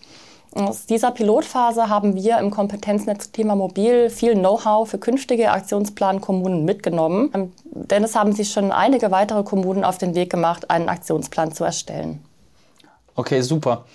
Aus 0.55 0.85
dieser 0.85 1.09
Pilotphase 1.09 1.89
haben 1.89 2.15
wir 2.15 2.37
im 2.37 2.51
Kompetenznetz 2.51 3.31
Klima 3.31 3.55
Mobil 3.55 4.11
viel 4.11 4.35
Know-how 4.35 4.87
für 4.87 4.99
künftige 4.99 5.49
Aktionsplan-Kommunen 5.51 6.63
mitgenommen, 6.63 7.31
ähm, 7.33 7.51
denn 7.63 8.03
es 8.03 8.15
haben 8.15 8.33
sich 8.33 8.51
schon 8.51 8.71
einige 8.71 9.09
weitere 9.09 9.43
Kommunen 9.43 9.83
auf 9.83 9.97
den 9.97 10.13
Weg 10.13 10.29
gemacht, 10.29 10.69
einen 10.69 10.89
Aktionsplan 10.89 11.53
zu 11.53 11.63
erstellen. 11.63 12.23
Okay, 13.15 13.41
super. 13.41 13.85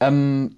Ähm, 0.00 0.56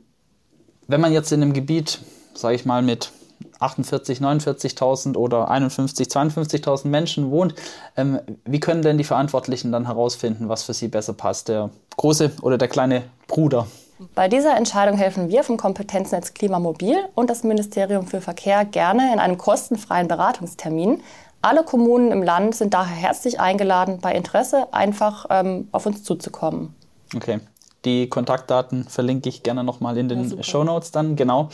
wenn 0.87 1.03
man 1.03 1.13
jetzt 1.13 1.33
in 1.33 1.43
einem 1.43 1.53
Gebiet, 1.53 2.01
sage 2.33 2.55
ich 2.55 2.65
mal, 2.65 2.81
mit 2.81 3.13
48, 3.59 4.21
49.000 4.21 5.17
oder 5.17 5.51
51, 5.51 6.09
52.000 6.09 6.89
Menschen 6.89 7.31
wohnt, 7.31 7.55
ähm, 7.99 8.21
wie 8.47 8.61
können 8.61 8.81
denn 8.81 8.97
die 8.97 9.05
Verantwortlichen 9.05 9.71
dann 9.71 9.87
herausfinden, 9.87 10.49
was 10.49 10.63
für 10.63 10.73
sie 10.73 10.89
besser 10.89 11.13
passt, 11.13 11.49
der 11.49 11.69
große 11.99 12.33
oder 12.41 12.57
der 12.57 12.69
kleine 12.69 13.03
Bruder? 13.29 13.67
Bei 14.15 14.29
dieser 14.29 14.57
Entscheidung 14.57 14.97
helfen 14.97 15.29
wir 15.29 15.45
vom 15.45 15.57
Kompetenznetz 15.57 16.35
Klimamobil 16.35 16.97
und 17.15 17.31
das 17.31 17.45
Ministerium 17.45 18.07
für 18.07 18.21
Verkehr 18.21 18.65
gerne 18.65 19.13
in 19.13 19.19
einem 19.19 19.39
kostenfreien 19.39 20.09
Beratungstermin. 20.09 21.03
Alle 21.41 21.65
Kommunen 21.65 22.13
im 22.13 22.23
Land 22.23 22.55
sind 22.55 22.75
daher 22.75 22.95
herzlich 22.95 23.41
eingeladen, 23.41 23.99
bei 24.01 24.15
Interesse 24.15 24.73
einfach 24.73 25.27
ähm, 25.31 25.69
auf 25.73 25.87
uns 25.87 26.05
zuzukommen. 26.05 26.75
Okay. 27.15 27.41
Die 27.85 28.09
Kontaktdaten 28.09 28.85
verlinke 28.85 29.29
ich 29.29 29.43
gerne 29.43 29.65
nochmal 29.65 29.99
in 29.99 30.09
den 30.09 30.37
ja, 30.37 30.43
Show 30.45 30.63
Notes 30.63 30.93
dann. 30.93 31.17
Genau. 31.17 31.49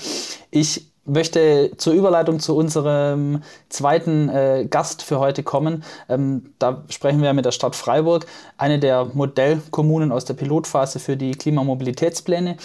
Ich 0.50 0.87
möchte 1.08 1.72
zur 1.76 1.92
Überleitung 1.94 2.38
zu 2.40 2.56
unserem 2.56 3.42
zweiten 3.68 4.28
äh, 4.28 4.66
Gast 4.70 5.02
für 5.02 5.18
heute 5.18 5.42
kommen. 5.42 5.82
Ähm, 6.08 6.54
da 6.58 6.84
sprechen 6.88 7.22
wir 7.22 7.32
mit 7.32 7.44
der 7.44 7.52
Stadt 7.52 7.74
Freiburg, 7.74 8.26
eine 8.56 8.78
der 8.78 9.06
Modellkommunen 9.12 10.12
aus 10.12 10.24
der 10.24 10.34
Pilotphase 10.34 10.98
für 10.98 11.16
die 11.16 11.32
Klimamobilitätspläne. 11.32 12.56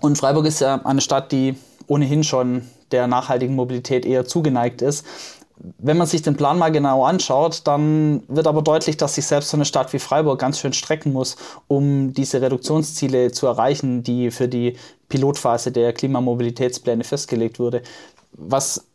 Und 0.00 0.18
Freiburg 0.18 0.46
ist 0.46 0.60
ja 0.60 0.80
eine 0.84 1.00
Stadt, 1.00 1.32
die 1.32 1.56
ohnehin 1.86 2.24
schon 2.24 2.62
der 2.90 3.06
nachhaltigen 3.06 3.54
Mobilität 3.54 4.04
eher 4.04 4.26
zugeneigt 4.26 4.82
ist. 4.82 5.04
Wenn 5.78 5.98
man 5.98 6.06
sich 6.06 6.22
den 6.22 6.36
Plan 6.36 6.58
mal 6.58 6.72
genau 6.72 7.04
anschaut, 7.04 7.62
dann 7.64 8.22
wird 8.28 8.46
aber 8.46 8.62
deutlich, 8.62 8.96
dass 8.96 9.16
sich 9.16 9.26
selbst 9.26 9.50
so 9.50 9.58
eine 9.58 9.66
Stadt 9.66 9.92
wie 9.92 9.98
Freiburg 9.98 10.38
ganz 10.38 10.58
schön 10.58 10.72
strecken 10.72 11.12
muss, 11.12 11.36
um 11.68 12.14
diese 12.14 12.40
Reduktionsziele 12.40 13.30
zu 13.30 13.46
erreichen, 13.46 14.02
die 14.02 14.30
für 14.30 14.48
die 14.48 14.76
Pilotphase 15.10 15.70
der 15.70 15.92
Klimamobilitätspläne 15.92 17.04
festgelegt 17.04 17.58
wurde. 17.58 17.82
Was 18.32 18.89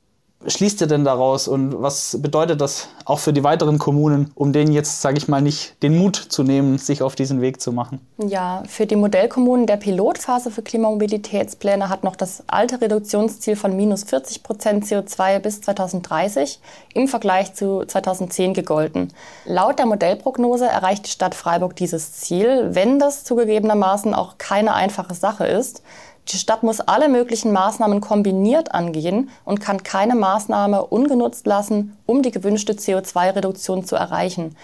schließt 0.47 0.81
ihr 0.81 0.87
denn 0.87 1.03
daraus 1.03 1.47
und 1.47 1.81
was 1.81 2.19
bedeutet 2.21 2.61
das 2.61 2.89
auch 3.05 3.19
für 3.19 3.33
die 3.33 3.43
weiteren 3.43 3.79
Kommunen, 3.79 4.31
um 4.35 4.53
denen 4.53 4.71
jetzt, 4.71 5.01
sage 5.01 5.17
ich 5.17 5.27
mal, 5.27 5.41
nicht 5.41 5.81
den 5.83 5.97
Mut 5.97 6.15
zu 6.15 6.43
nehmen, 6.43 6.77
sich 6.77 7.01
auf 7.01 7.15
diesen 7.15 7.41
Weg 7.41 7.61
zu 7.61 7.71
machen? 7.71 7.99
Ja, 8.17 8.63
für 8.67 8.85
die 8.85 8.95
Modellkommunen 8.95 9.65
der 9.65 9.77
Pilotphase 9.77 10.51
für 10.51 10.61
Klimamobilitätspläne 10.61 11.89
hat 11.89 12.03
noch 12.03 12.15
das 12.15 12.43
alte 12.47 12.81
Reduktionsziel 12.81 13.55
von 13.55 13.75
minus 13.75 14.03
40 14.03 14.43
Prozent 14.43 14.85
CO2 14.85 15.39
bis 15.39 15.61
2030 15.61 16.59
im 16.93 17.07
Vergleich 17.07 17.53
zu 17.53 17.85
2010 17.85 18.53
gegolten. 18.53 19.13
Laut 19.45 19.79
der 19.79 19.85
Modellprognose 19.85 20.65
erreicht 20.67 21.05
die 21.05 21.11
Stadt 21.11 21.35
Freiburg 21.35 21.75
dieses 21.75 22.13
Ziel, 22.13 22.69
wenn 22.75 22.99
das 22.99 23.23
zugegebenermaßen 23.23 24.13
auch 24.13 24.37
keine 24.37 24.73
einfache 24.73 25.15
Sache 25.15 25.47
ist. 25.47 25.81
Die 26.29 26.37
Stadt 26.37 26.63
muss 26.63 26.79
alle 26.79 27.07
möglichen 27.07 27.51
Maßnahmen 27.51 28.01
kombiniert 28.01 28.73
angehen 28.73 29.29
und 29.43 29.61
kann 29.61 29.83
keine 29.83 30.15
Maßnahme 30.15 30.83
ungenutzt 30.85 31.45
lassen, 31.45 31.95
um 32.05 32.23
die 32.23 32.31
gewünschte 32.31 32.73
CO2-Reduktion 32.73 33.85
zu 33.85 33.95
erreichen. 33.95 34.55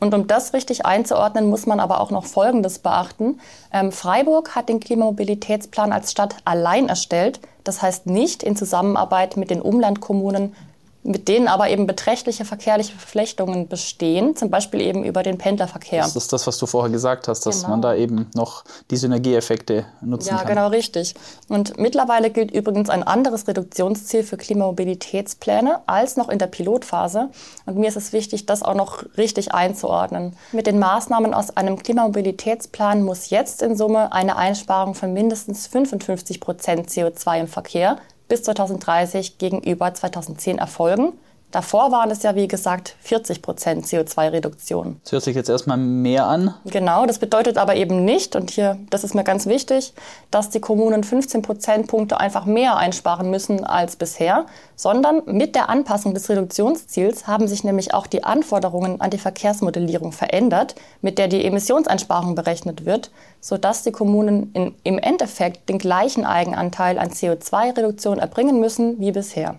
Und 0.00 0.14
um 0.14 0.26
das 0.26 0.52
richtig 0.52 0.84
einzuordnen, 0.84 1.48
muss 1.48 1.66
man 1.66 1.78
aber 1.78 2.00
auch 2.00 2.10
noch 2.10 2.24
Folgendes 2.24 2.80
beachten. 2.80 3.38
Ähm, 3.72 3.92
Freiburg 3.92 4.56
hat 4.56 4.68
den 4.68 4.80
Klimamobilitätsplan 4.80 5.92
als 5.92 6.10
Stadt 6.10 6.36
allein 6.44 6.88
erstellt. 6.88 7.40
Das 7.62 7.82
heißt 7.82 8.06
nicht 8.06 8.42
in 8.42 8.56
Zusammenarbeit 8.56 9.36
mit 9.36 9.50
den 9.50 9.62
Umlandkommunen 9.62 10.56
mit 11.04 11.26
denen 11.26 11.48
aber 11.48 11.68
eben 11.68 11.86
beträchtliche 11.86 12.44
verkehrliche 12.44 12.92
Verflechtungen 12.92 13.66
bestehen, 13.66 14.36
zum 14.36 14.50
Beispiel 14.50 14.80
eben 14.80 15.02
über 15.04 15.22
den 15.22 15.36
Pendlerverkehr. 15.36 16.02
Das 16.02 16.14
ist 16.14 16.32
das, 16.32 16.46
was 16.46 16.58
du 16.58 16.66
vorher 16.66 16.92
gesagt 16.92 17.26
hast, 17.26 17.44
dass 17.44 17.62
genau. 17.62 17.70
man 17.70 17.82
da 17.82 17.94
eben 17.94 18.30
noch 18.34 18.64
die 18.90 18.96
Synergieeffekte 18.96 19.84
nutzen 20.00 20.28
ja, 20.28 20.36
kann. 20.36 20.48
Ja, 20.48 20.54
genau 20.54 20.68
richtig. 20.68 21.14
Und 21.48 21.76
mittlerweile 21.78 22.30
gilt 22.30 22.52
übrigens 22.52 22.88
ein 22.88 23.02
anderes 23.02 23.48
Reduktionsziel 23.48 24.22
für 24.22 24.36
Klimamobilitätspläne 24.36 25.80
als 25.86 26.16
noch 26.16 26.28
in 26.28 26.38
der 26.38 26.46
Pilotphase. 26.46 27.30
Und 27.66 27.78
mir 27.78 27.88
ist 27.88 27.96
es 27.96 28.12
wichtig, 28.12 28.46
das 28.46 28.62
auch 28.62 28.74
noch 28.74 29.04
richtig 29.16 29.52
einzuordnen. 29.52 30.36
Mit 30.52 30.68
den 30.68 30.78
Maßnahmen 30.78 31.34
aus 31.34 31.56
einem 31.56 31.78
Klimamobilitätsplan 31.82 33.02
muss 33.02 33.30
jetzt 33.30 33.60
in 33.60 33.76
Summe 33.76 34.12
eine 34.12 34.36
Einsparung 34.36 34.94
von 34.94 35.12
mindestens 35.12 35.66
55 35.66 36.40
Prozent 36.40 36.88
CO2 36.88 37.40
im 37.40 37.48
Verkehr 37.48 37.98
bis 38.32 38.44
2030 38.44 39.36
gegenüber 39.36 39.92
2010 39.92 40.56
erfolgen. 40.56 41.12
Davor 41.52 41.92
waren 41.92 42.10
es 42.10 42.22
ja, 42.22 42.34
wie 42.34 42.48
gesagt, 42.48 42.96
40 43.02 43.42
Prozent 43.42 43.84
CO2-Reduktion. 43.84 44.96
Das 45.02 45.12
hört 45.12 45.22
sich 45.22 45.36
jetzt 45.36 45.50
erstmal 45.50 45.76
mehr 45.76 46.26
an. 46.26 46.54
Genau, 46.64 47.04
das 47.04 47.18
bedeutet 47.18 47.58
aber 47.58 47.76
eben 47.76 48.06
nicht, 48.06 48.34
und 48.36 48.50
hier, 48.50 48.78
das 48.88 49.04
ist 49.04 49.14
mir 49.14 49.22
ganz 49.22 49.44
wichtig, 49.44 49.92
dass 50.30 50.48
die 50.48 50.60
Kommunen 50.60 51.04
15 51.04 51.42
Prozentpunkte 51.42 52.18
einfach 52.18 52.46
mehr 52.46 52.78
einsparen 52.78 53.28
müssen 53.28 53.64
als 53.64 53.96
bisher, 53.96 54.46
sondern 54.76 55.20
mit 55.26 55.54
der 55.54 55.68
Anpassung 55.68 56.14
des 56.14 56.30
Reduktionsziels 56.30 57.26
haben 57.26 57.46
sich 57.46 57.64
nämlich 57.64 57.92
auch 57.92 58.06
die 58.06 58.24
Anforderungen 58.24 59.02
an 59.02 59.10
die 59.10 59.18
Verkehrsmodellierung 59.18 60.12
verändert, 60.12 60.74
mit 61.02 61.18
der 61.18 61.28
die 61.28 61.44
Emissionseinsparung 61.44 62.34
berechnet 62.34 62.86
wird, 62.86 63.10
sodass 63.42 63.82
die 63.82 63.92
Kommunen 63.92 64.52
in, 64.54 64.74
im 64.84 64.98
Endeffekt 64.98 65.68
den 65.68 65.76
gleichen 65.76 66.24
Eigenanteil 66.24 66.98
an 66.98 67.10
CO2-Reduktion 67.10 68.18
erbringen 68.18 68.58
müssen 68.58 68.98
wie 69.00 69.12
bisher. 69.12 69.58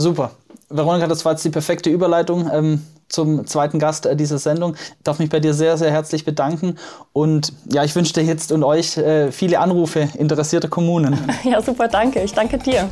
Super. 0.00 0.30
Veronika, 0.68 1.08
das 1.08 1.24
war 1.24 1.32
jetzt 1.32 1.44
die 1.44 1.50
perfekte 1.50 1.90
Überleitung 1.90 2.48
ähm, 2.52 2.86
zum 3.08 3.48
zweiten 3.48 3.80
Gast 3.80 4.06
äh, 4.06 4.14
dieser 4.14 4.38
Sendung. 4.38 4.76
Ich 4.76 5.02
darf 5.02 5.18
mich 5.18 5.28
bei 5.28 5.40
dir 5.40 5.54
sehr, 5.54 5.76
sehr 5.76 5.90
herzlich 5.90 6.24
bedanken. 6.24 6.76
Und 7.12 7.52
ja, 7.68 7.82
ich 7.82 7.96
wünsche 7.96 8.12
dir 8.12 8.22
jetzt 8.22 8.52
und 8.52 8.62
euch 8.62 8.96
äh, 8.96 9.32
viele 9.32 9.58
Anrufe 9.58 10.08
interessierter 10.16 10.68
Kommunen. 10.68 11.18
Ja, 11.42 11.60
super, 11.60 11.88
danke. 11.88 12.22
Ich 12.22 12.32
danke 12.32 12.58
dir. 12.58 12.88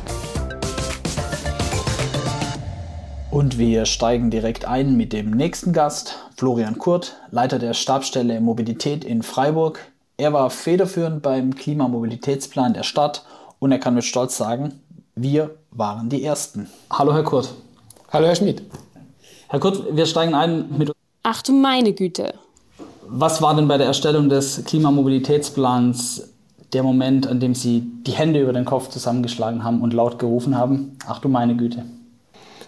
Und 3.31 3.57
wir 3.57 3.85
steigen 3.85 4.29
direkt 4.29 4.65
ein 4.65 4.97
mit 4.97 5.13
dem 5.13 5.31
nächsten 5.31 5.71
Gast, 5.71 6.17
Florian 6.35 6.77
Kurt, 6.77 7.15
Leiter 7.31 7.57
der 7.57 7.73
Stabsstelle 7.73 8.41
Mobilität 8.41 9.05
in 9.05 9.23
Freiburg. 9.23 9.79
Er 10.17 10.33
war 10.33 10.49
federführend 10.49 11.21
beim 11.21 11.55
Klimamobilitätsplan 11.55 12.73
der 12.73 12.83
Stadt 12.83 13.23
und 13.59 13.71
er 13.71 13.79
kann 13.79 13.93
mit 13.93 14.03
Stolz 14.03 14.35
sagen, 14.35 14.81
wir 15.15 15.55
waren 15.77 16.09
die 16.09 16.23
Ersten. 16.23 16.67
Hallo, 16.91 17.13
Herr 17.13 17.23
Kurt. 17.23 17.53
Hallo, 18.11 18.25
Herr 18.25 18.35
Schmid. 18.35 18.63
Herr 19.47 19.59
Kurt, 19.59 19.95
wir 19.95 20.05
steigen 20.05 20.33
ein 20.33 20.65
mit. 20.77 20.91
Ach 21.23 21.41
du 21.41 21.53
meine 21.53 21.93
Güte. 21.93 22.33
Was 23.07 23.41
war 23.41 23.55
denn 23.55 23.67
bei 23.67 23.77
der 23.77 23.87
Erstellung 23.87 24.27
des 24.27 24.63
Klimamobilitätsplans 24.65 26.33
der 26.73 26.83
Moment, 26.83 27.27
an 27.27 27.39
dem 27.39 27.55
Sie 27.55 27.83
die 28.05 28.11
Hände 28.11 28.41
über 28.41 28.53
den 28.53 28.65
Kopf 28.65 28.89
zusammengeschlagen 28.89 29.63
haben 29.63 29.81
und 29.81 29.93
laut 29.93 30.19
gerufen 30.19 30.57
haben? 30.57 30.97
Ach 31.07 31.19
du 31.19 31.29
meine 31.29 31.55
Güte. 31.55 31.85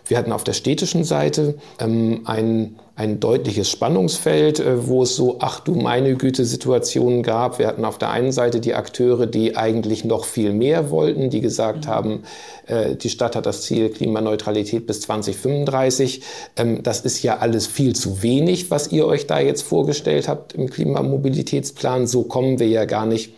Wir 0.09 0.17
hatten 0.17 0.31
auf 0.31 0.43
der 0.43 0.53
städtischen 0.53 1.03
Seite 1.03 1.53
ähm, 1.79 2.21
ein, 2.25 2.77
ein 2.95 3.19
deutliches 3.19 3.69
Spannungsfeld, 3.69 4.59
äh, 4.59 4.87
wo 4.87 5.03
es 5.03 5.15
so, 5.15 5.37
ach 5.39 5.59
du 5.59 5.75
meine 5.75 6.15
Güte, 6.15 6.45
Situationen 6.45 7.21
gab. 7.21 7.59
Wir 7.59 7.67
hatten 7.67 7.85
auf 7.85 7.99
der 7.99 8.09
einen 8.09 8.31
Seite 8.31 8.59
die 8.59 8.73
Akteure, 8.73 9.27
die 9.27 9.55
eigentlich 9.55 10.05
noch 10.05 10.25
viel 10.25 10.51
mehr 10.51 10.89
wollten, 10.89 11.29
die 11.29 11.41
gesagt 11.41 11.85
mhm. 11.85 11.89
haben, 11.89 12.23
äh, 12.65 12.95
die 12.95 13.09
Stadt 13.09 13.35
hat 13.35 13.45
das 13.45 13.61
Ziel 13.61 13.89
Klimaneutralität 13.89 14.87
bis 14.87 15.01
2035. 15.01 16.23
Ähm, 16.57 16.81
das 16.81 17.01
ist 17.01 17.21
ja 17.21 17.37
alles 17.37 17.67
viel 17.67 17.95
zu 17.95 18.23
wenig, 18.23 18.71
was 18.71 18.91
ihr 18.91 19.05
euch 19.05 19.27
da 19.27 19.39
jetzt 19.39 19.61
vorgestellt 19.61 20.27
habt 20.27 20.53
im 20.53 20.71
Klimamobilitätsplan. 20.71 22.07
So 22.07 22.23
kommen 22.23 22.57
wir 22.57 22.67
ja 22.67 22.85
gar 22.85 23.05
nicht 23.05 23.35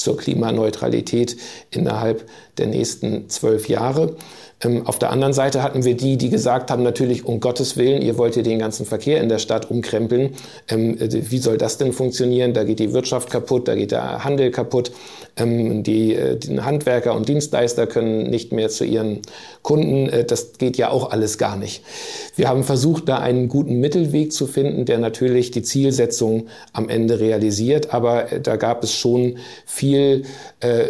zur 0.00 0.16
Klimaneutralität 0.16 1.36
innerhalb 1.70 2.26
der 2.60 2.68
nächsten 2.68 3.28
zwölf 3.28 3.68
Jahre. 3.68 4.14
Ähm, 4.62 4.86
auf 4.86 4.98
der 4.98 5.10
anderen 5.10 5.32
Seite 5.32 5.62
hatten 5.62 5.84
wir 5.84 5.96
die, 5.96 6.16
die 6.16 6.28
gesagt 6.28 6.70
haben, 6.70 6.82
natürlich 6.82 7.24
um 7.24 7.40
Gottes 7.40 7.76
Willen, 7.76 8.02
ihr 8.02 8.18
wollt 8.18 8.34
hier 8.34 8.42
den 8.42 8.58
ganzen 8.58 8.84
Verkehr 8.84 9.20
in 9.20 9.28
der 9.28 9.38
Stadt 9.38 9.70
umkrempeln. 9.70 10.34
Ähm, 10.68 10.98
äh, 10.98 11.30
wie 11.30 11.38
soll 11.38 11.56
das 11.56 11.78
denn 11.78 11.92
funktionieren? 11.92 12.52
Da 12.52 12.64
geht 12.64 12.78
die 12.78 12.92
Wirtschaft 12.92 13.30
kaputt, 13.30 13.68
da 13.68 13.74
geht 13.74 13.92
der 13.92 14.24
Handel 14.24 14.50
kaputt. 14.50 14.92
Ähm, 15.36 15.82
die, 15.82 16.14
äh, 16.14 16.38
Handwerker 16.60 17.14
und 17.14 17.28
Dienstleister 17.28 17.86
können 17.86 18.28
nicht 18.28 18.52
mehr 18.52 18.68
zu 18.68 18.84
ihren 18.84 19.20
Kunden. 19.62 20.08
Äh, 20.08 20.24
das 20.24 20.52
geht 20.58 20.76
ja 20.76 20.90
auch 20.90 21.10
alles 21.10 21.38
gar 21.38 21.56
nicht. 21.56 21.82
Wir 22.36 22.48
haben 22.48 22.64
versucht, 22.64 23.08
da 23.08 23.18
einen 23.18 23.48
guten 23.48 23.80
Mittelweg 23.80 24.32
zu 24.32 24.46
finden, 24.46 24.84
der 24.84 24.98
natürlich 24.98 25.50
die 25.50 25.62
Zielsetzung 25.62 26.48
am 26.72 26.88
Ende 26.88 27.20
realisiert. 27.20 27.94
Aber 27.94 28.26
da 28.42 28.56
gab 28.56 28.84
es 28.84 28.94
schon 28.94 29.38
viel, 29.66 30.24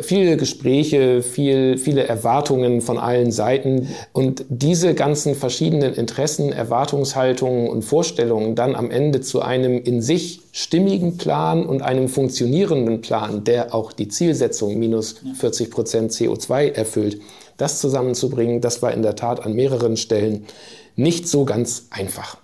viele 0.02 0.36
Gespräche, 0.36 1.22
viel, 1.22 1.59
viele 1.78 2.04
Erwartungen 2.04 2.80
von 2.80 2.98
allen 2.98 3.32
Seiten. 3.32 3.88
Und 4.12 4.44
diese 4.48 4.94
ganzen 4.94 5.34
verschiedenen 5.34 5.94
Interessen, 5.94 6.52
Erwartungshaltungen 6.52 7.68
und 7.68 7.82
Vorstellungen 7.82 8.54
dann 8.54 8.74
am 8.74 8.90
Ende 8.90 9.20
zu 9.20 9.42
einem 9.42 9.82
in 9.82 10.02
sich 10.02 10.40
stimmigen 10.52 11.16
Plan 11.16 11.64
und 11.64 11.82
einem 11.82 12.08
funktionierenden 12.08 13.00
Plan, 13.00 13.44
der 13.44 13.74
auch 13.74 13.92
die 13.92 14.08
Zielsetzung 14.08 14.78
minus 14.78 15.16
40 15.34 15.70
Prozent 15.70 16.12
CO2 16.12 16.72
erfüllt, 16.72 17.20
das 17.56 17.80
zusammenzubringen, 17.80 18.60
das 18.60 18.82
war 18.82 18.92
in 18.92 19.02
der 19.02 19.16
Tat 19.16 19.44
an 19.44 19.52
mehreren 19.52 19.96
Stellen 19.96 20.44
nicht 20.96 21.28
so 21.28 21.44
ganz 21.44 21.86
einfach. 21.90 22.36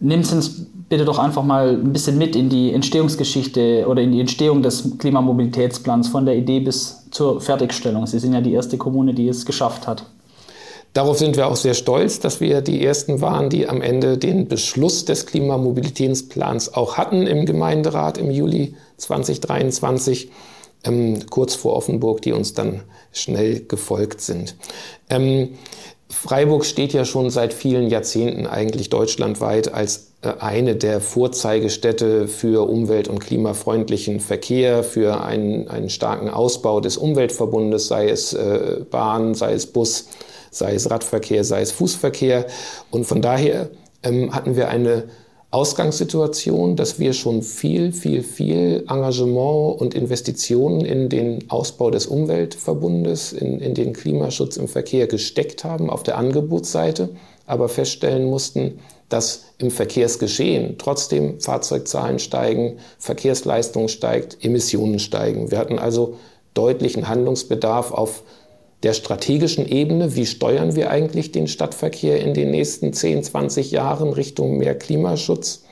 Nehmen 0.00 0.24
Sie 0.24 0.34
uns 0.34 0.66
bitte 0.88 1.04
doch 1.04 1.18
einfach 1.18 1.44
mal 1.44 1.70
ein 1.70 1.92
bisschen 1.92 2.18
mit 2.18 2.34
in 2.34 2.48
die 2.48 2.72
Entstehungsgeschichte 2.72 3.86
oder 3.86 4.02
in 4.02 4.10
die 4.10 4.20
Entstehung 4.20 4.60
des 4.60 4.98
Klimamobilitätsplans 4.98 6.08
von 6.08 6.26
der 6.26 6.36
Idee 6.36 6.58
bis 6.58 7.01
zur 7.12 7.40
Fertigstellung. 7.40 8.06
Sie 8.06 8.18
sind 8.18 8.32
ja 8.32 8.40
die 8.40 8.52
erste 8.52 8.76
Kommune, 8.76 9.14
die 9.14 9.28
es 9.28 9.46
geschafft 9.46 9.86
hat. 9.86 10.06
Darauf 10.92 11.16
sind 11.16 11.36
wir 11.36 11.46
auch 11.46 11.56
sehr 11.56 11.72
stolz, 11.72 12.20
dass 12.20 12.40
wir 12.40 12.60
die 12.60 12.84
Ersten 12.84 13.22
waren, 13.22 13.48
die 13.48 13.66
am 13.66 13.80
Ende 13.80 14.18
den 14.18 14.48
Beschluss 14.48 15.06
des 15.06 15.24
Klimamobilitätsplans 15.24 16.74
auch 16.74 16.98
hatten 16.98 17.26
im 17.26 17.46
Gemeinderat 17.46 18.18
im 18.18 18.30
Juli 18.30 18.74
2023, 18.98 20.30
ähm, 20.84 21.20
kurz 21.30 21.54
vor 21.54 21.76
Offenburg, 21.76 22.20
die 22.20 22.32
uns 22.32 22.52
dann 22.52 22.82
schnell 23.10 23.60
gefolgt 23.60 24.20
sind. 24.20 24.56
Ähm, 25.08 25.50
Freiburg 26.12 26.66
steht 26.66 26.92
ja 26.92 27.04
schon 27.04 27.30
seit 27.30 27.54
vielen 27.54 27.88
Jahrzehnten 27.88 28.46
eigentlich 28.46 28.90
deutschlandweit 28.90 29.72
als 29.72 30.12
äh, 30.22 30.32
eine 30.38 30.76
der 30.76 31.00
Vorzeigestädte 31.00 32.28
für 32.28 32.68
umwelt- 32.68 33.08
und 33.08 33.18
klimafreundlichen 33.18 34.20
Verkehr, 34.20 34.84
für 34.84 35.24
einen, 35.24 35.68
einen 35.68 35.88
starken 35.88 36.28
Ausbau 36.28 36.80
des 36.80 36.98
Umweltverbundes, 36.98 37.88
sei 37.88 38.08
es 38.10 38.34
äh, 38.34 38.84
Bahn, 38.90 39.34
sei 39.34 39.54
es 39.54 39.66
Bus, 39.66 40.08
sei 40.50 40.74
es 40.74 40.90
Radverkehr, 40.90 41.44
sei 41.44 41.62
es 41.62 41.72
Fußverkehr. 41.72 42.46
Und 42.90 43.06
von 43.06 43.22
daher 43.22 43.70
ähm, 44.02 44.34
hatten 44.34 44.54
wir 44.54 44.68
eine 44.68 45.04
Ausgangssituation, 45.52 46.76
dass 46.76 46.98
wir 46.98 47.12
schon 47.12 47.42
viel, 47.42 47.92
viel, 47.92 48.22
viel 48.22 48.84
Engagement 48.88 49.78
und 49.78 49.94
Investitionen 49.94 50.82
in 50.82 51.10
den 51.10 51.50
Ausbau 51.50 51.90
des 51.90 52.06
Umweltverbundes, 52.06 53.34
in, 53.34 53.60
in 53.60 53.74
den 53.74 53.92
Klimaschutz 53.92 54.56
im 54.56 54.66
Verkehr 54.66 55.06
gesteckt 55.06 55.62
haben 55.62 55.90
auf 55.90 56.02
der 56.04 56.16
Angebotsseite, 56.16 57.10
aber 57.44 57.68
feststellen 57.68 58.30
mussten, 58.30 58.78
dass 59.10 59.44
im 59.58 59.70
Verkehrsgeschehen 59.70 60.76
trotzdem 60.78 61.38
Fahrzeugzahlen 61.38 62.18
steigen, 62.18 62.78
Verkehrsleistung 62.98 63.88
steigt, 63.88 64.42
Emissionen 64.42 64.98
steigen. 64.98 65.50
Wir 65.50 65.58
hatten 65.58 65.78
also 65.78 66.14
deutlichen 66.54 67.08
Handlungsbedarf 67.08 67.92
auf 67.92 68.22
der 68.82 68.94
strategischen 68.94 69.66
Ebene, 69.66 70.16
wie 70.16 70.26
steuern 70.26 70.74
wir 70.74 70.90
eigentlich 70.90 71.30
den 71.32 71.46
Stadtverkehr 71.46 72.20
in 72.20 72.34
den 72.34 72.50
nächsten 72.50 72.92
10, 72.92 73.22
20 73.22 73.70
Jahren 73.70 74.12
Richtung 74.12 74.58
mehr 74.58 74.76
Klimaschutz. 74.76 75.64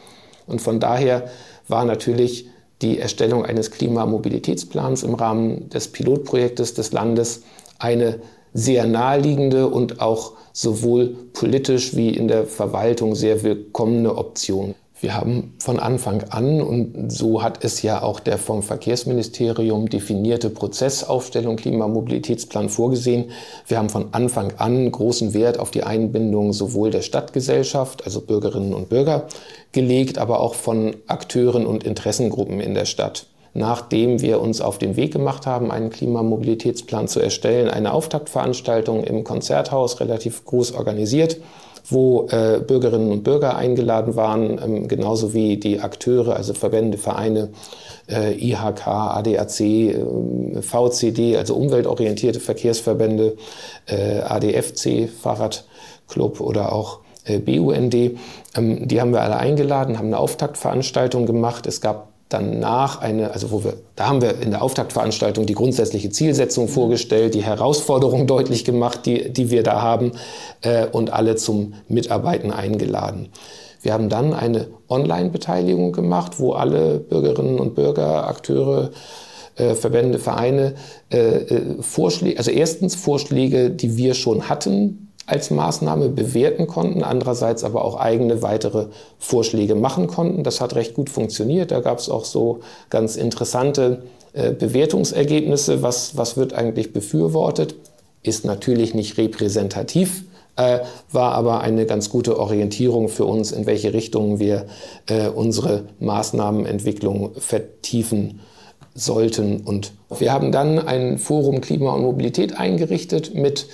Und 0.46 0.60
von 0.60 0.80
daher 0.80 1.28
war 1.66 1.84
natürlich 1.84 2.46
die 2.82 2.98
Erstellung 2.98 3.44
eines 3.44 3.70
Klimamobilitätsplans 3.70 5.02
im 5.02 5.14
Rahmen 5.14 5.68
des 5.70 5.88
Pilotprojektes 5.88 6.74
des 6.74 6.92
Landes 6.92 7.42
eine 7.78 8.20
sehr 8.54 8.86
naheliegende 8.86 9.68
und 9.68 10.00
auch 10.00 10.32
sowohl 10.52 11.16
politisch 11.32 11.94
wie 11.94 12.10
in 12.10 12.28
der 12.28 12.46
Verwaltung 12.46 13.14
sehr 13.14 13.42
willkommene 13.42 14.16
Option. 14.16 14.74
Wir 15.00 15.14
haben 15.14 15.54
von 15.58 15.78
Anfang 15.78 16.24
an, 16.28 16.60
und 16.60 17.10
so 17.10 17.42
hat 17.42 17.64
es 17.64 17.80
ja 17.80 18.02
auch 18.02 18.20
der 18.20 18.36
vom 18.36 18.62
Verkehrsministerium 18.62 19.88
definierte 19.88 20.50
Prozessaufstellung 20.50 21.56
Klimamobilitätsplan 21.56 22.68
vorgesehen, 22.68 23.30
wir 23.66 23.78
haben 23.78 23.88
von 23.88 24.08
Anfang 24.12 24.52
an 24.58 24.92
großen 24.92 25.32
Wert 25.32 25.58
auf 25.58 25.70
die 25.70 25.84
Einbindung 25.84 26.52
sowohl 26.52 26.90
der 26.90 27.00
Stadtgesellschaft, 27.00 28.04
also 28.04 28.20
Bürgerinnen 28.20 28.74
und 28.74 28.90
Bürger, 28.90 29.26
gelegt, 29.72 30.18
aber 30.18 30.40
auch 30.40 30.54
von 30.54 30.94
Akteuren 31.06 31.64
und 31.64 31.82
Interessengruppen 31.82 32.60
in 32.60 32.74
der 32.74 32.84
Stadt. 32.84 33.26
Nachdem 33.54 34.20
wir 34.20 34.40
uns 34.40 34.60
auf 34.60 34.76
den 34.76 34.96
Weg 34.96 35.12
gemacht 35.12 35.46
haben, 35.46 35.70
einen 35.70 35.90
Klimamobilitätsplan 35.90 37.08
zu 37.08 37.20
erstellen, 37.20 37.70
eine 37.70 37.94
Auftaktveranstaltung 37.94 39.02
im 39.02 39.24
Konzerthaus 39.24 39.98
relativ 39.98 40.44
groß 40.44 40.74
organisiert, 40.74 41.38
wo 41.88 42.28
äh, 42.30 42.60
Bürgerinnen 42.60 43.10
und 43.10 43.24
Bürger 43.24 43.56
eingeladen 43.56 44.16
waren, 44.16 44.60
ähm, 44.62 44.88
genauso 44.88 45.34
wie 45.34 45.56
die 45.56 45.80
Akteure, 45.80 46.36
also 46.36 46.54
Verbände, 46.54 46.98
Vereine, 46.98 47.50
äh, 48.08 48.32
IHK, 48.34 48.86
ADAC, 48.86 49.60
äh, 49.60 50.62
VCD, 50.62 51.36
also 51.36 51.54
umweltorientierte 51.54 52.40
Verkehrsverbände, 52.40 53.36
äh, 53.86 54.20
ADFC, 54.20 55.08
Fahrradclub 55.08 56.40
oder 56.40 56.72
auch 56.72 57.00
äh, 57.24 57.38
BUND. 57.38 57.94
Ähm, 57.94 58.88
die 58.88 59.00
haben 59.00 59.12
wir 59.12 59.22
alle 59.22 59.36
eingeladen, 59.36 59.98
haben 59.98 60.08
eine 60.08 60.18
Auftaktveranstaltung 60.18 61.26
gemacht. 61.26 61.66
Es 61.66 61.80
gab 61.80 62.09
danach 62.30 63.00
eine, 63.00 63.32
also 63.32 63.50
wo 63.50 63.64
wir, 63.64 63.74
da 63.96 64.08
haben 64.08 64.22
wir 64.22 64.40
in 64.40 64.50
der 64.50 64.62
Auftaktveranstaltung 64.62 65.44
die 65.44 65.54
grundsätzliche 65.54 66.10
Zielsetzung 66.10 66.64
mhm. 66.64 66.70
vorgestellt, 66.70 67.34
die 67.34 67.42
Herausforderung 67.42 68.26
deutlich 68.26 68.64
gemacht, 68.64 69.04
die, 69.04 69.30
die 69.30 69.50
wir 69.50 69.62
da 69.62 69.82
haben 69.82 70.12
äh, 70.62 70.86
und 70.86 71.12
alle 71.12 71.36
zum 71.36 71.74
Mitarbeiten 71.88 72.52
eingeladen. 72.52 73.28
Wir 73.82 73.92
haben 73.92 74.08
dann 74.08 74.32
eine 74.32 74.68
Online-Beteiligung 74.88 75.92
gemacht, 75.92 76.38
wo 76.38 76.52
alle 76.52 76.98
Bürgerinnen 76.98 77.58
und 77.58 77.74
Bürger, 77.74 78.28
Akteure, 78.28 78.90
äh, 79.56 79.74
Verbände, 79.74 80.18
Vereine 80.18 80.74
äh, 81.10 81.18
äh 81.18 81.82
Vorschläge, 81.82 82.38
also 82.38 82.50
erstens 82.50 82.94
Vorschläge, 82.94 83.70
die 83.70 83.96
wir 83.96 84.14
schon 84.14 84.48
hatten, 84.48 85.09
als 85.30 85.50
Maßnahme 85.50 86.08
bewerten 86.08 86.66
konnten, 86.66 87.04
andererseits 87.04 87.62
aber 87.62 87.84
auch 87.84 87.96
eigene 87.96 88.42
weitere 88.42 88.86
Vorschläge 89.18 89.76
machen 89.76 90.08
konnten. 90.08 90.42
Das 90.42 90.60
hat 90.60 90.74
recht 90.74 90.94
gut 90.94 91.08
funktioniert. 91.08 91.70
Da 91.70 91.80
gab 91.80 91.98
es 91.98 92.08
auch 92.08 92.24
so 92.24 92.60
ganz 92.90 93.14
interessante 93.16 94.02
äh, 94.32 94.52
Bewertungsergebnisse. 94.52 95.82
Was, 95.82 96.16
was 96.16 96.36
wird 96.36 96.52
eigentlich 96.52 96.92
befürwortet? 96.92 97.76
Ist 98.22 98.44
natürlich 98.44 98.92
nicht 98.92 99.18
repräsentativ, 99.18 100.24
äh, 100.56 100.80
war 101.12 101.32
aber 101.32 101.60
eine 101.60 101.86
ganz 101.86 102.10
gute 102.10 102.38
Orientierung 102.38 103.08
für 103.08 103.24
uns, 103.24 103.52
in 103.52 103.66
welche 103.66 103.94
Richtung 103.94 104.40
wir 104.40 104.66
äh, 105.08 105.28
unsere 105.28 105.84
Maßnahmenentwicklung 106.00 107.30
vertiefen 107.38 108.40
sollten. 108.94 109.60
Und 109.60 109.92
wir 110.18 110.32
haben 110.32 110.50
dann 110.50 110.80
ein 110.80 111.18
Forum 111.18 111.60
Klima 111.60 111.92
und 111.92 112.02
Mobilität 112.02 112.58
eingerichtet 112.58 113.34
mit 113.34 113.68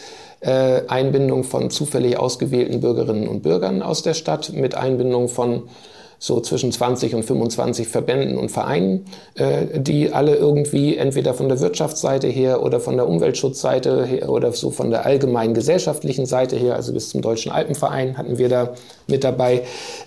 äh, 0.46 0.82
Einbindung 0.86 1.42
von 1.42 1.70
zufällig 1.70 2.18
ausgewählten 2.18 2.80
Bürgerinnen 2.80 3.26
und 3.26 3.42
Bürgern 3.42 3.82
aus 3.82 4.02
der 4.02 4.14
Stadt, 4.14 4.52
mit 4.52 4.76
Einbindung 4.76 5.28
von 5.28 5.64
so 6.18 6.40
zwischen 6.40 6.72
20 6.72 7.14
und 7.14 7.24
25 7.24 7.88
Verbänden 7.88 8.38
und 8.38 8.50
Vereinen, 8.50 9.06
äh, 9.34 9.80
die 9.80 10.12
alle 10.12 10.36
irgendwie 10.36 10.96
entweder 10.96 11.34
von 11.34 11.48
der 11.48 11.60
Wirtschaftsseite 11.60 12.28
her 12.28 12.62
oder 12.62 12.80
von 12.80 12.96
der 12.96 13.08
Umweltschutzseite 13.08 14.06
her 14.06 14.30
oder 14.30 14.52
so 14.52 14.70
von 14.70 14.90
der 14.90 15.04
allgemeinen 15.04 15.52
gesellschaftlichen 15.52 16.24
Seite 16.24 16.56
her, 16.56 16.76
also 16.76 16.92
bis 16.92 17.10
zum 17.10 17.22
Deutschen 17.22 17.52
Alpenverein 17.52 18.16
hatten 18.16 18.38
wir 18.38 18.48
da 18.48 18.74
mit 19.08 19.24
dabei, 19.24 19.62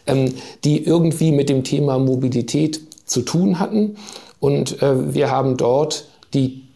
ähm, 0.08 0.34
die 0.63 0.84
irgendwie 0.84 1.32
mit 1.32 1.49
dem 1.49 1.63
Thema 1.63 1.99
Mobilität 1.99 2.80
zu 3.06 3.21
tun 3.21 3.60
hatten. 3.60 3.97
Und 4.39 4.82
äh, 4.82 5.13
wir 5.13 5.30
haben 5.30 5.58
dort 5.58 6.06
die 6.34 6.68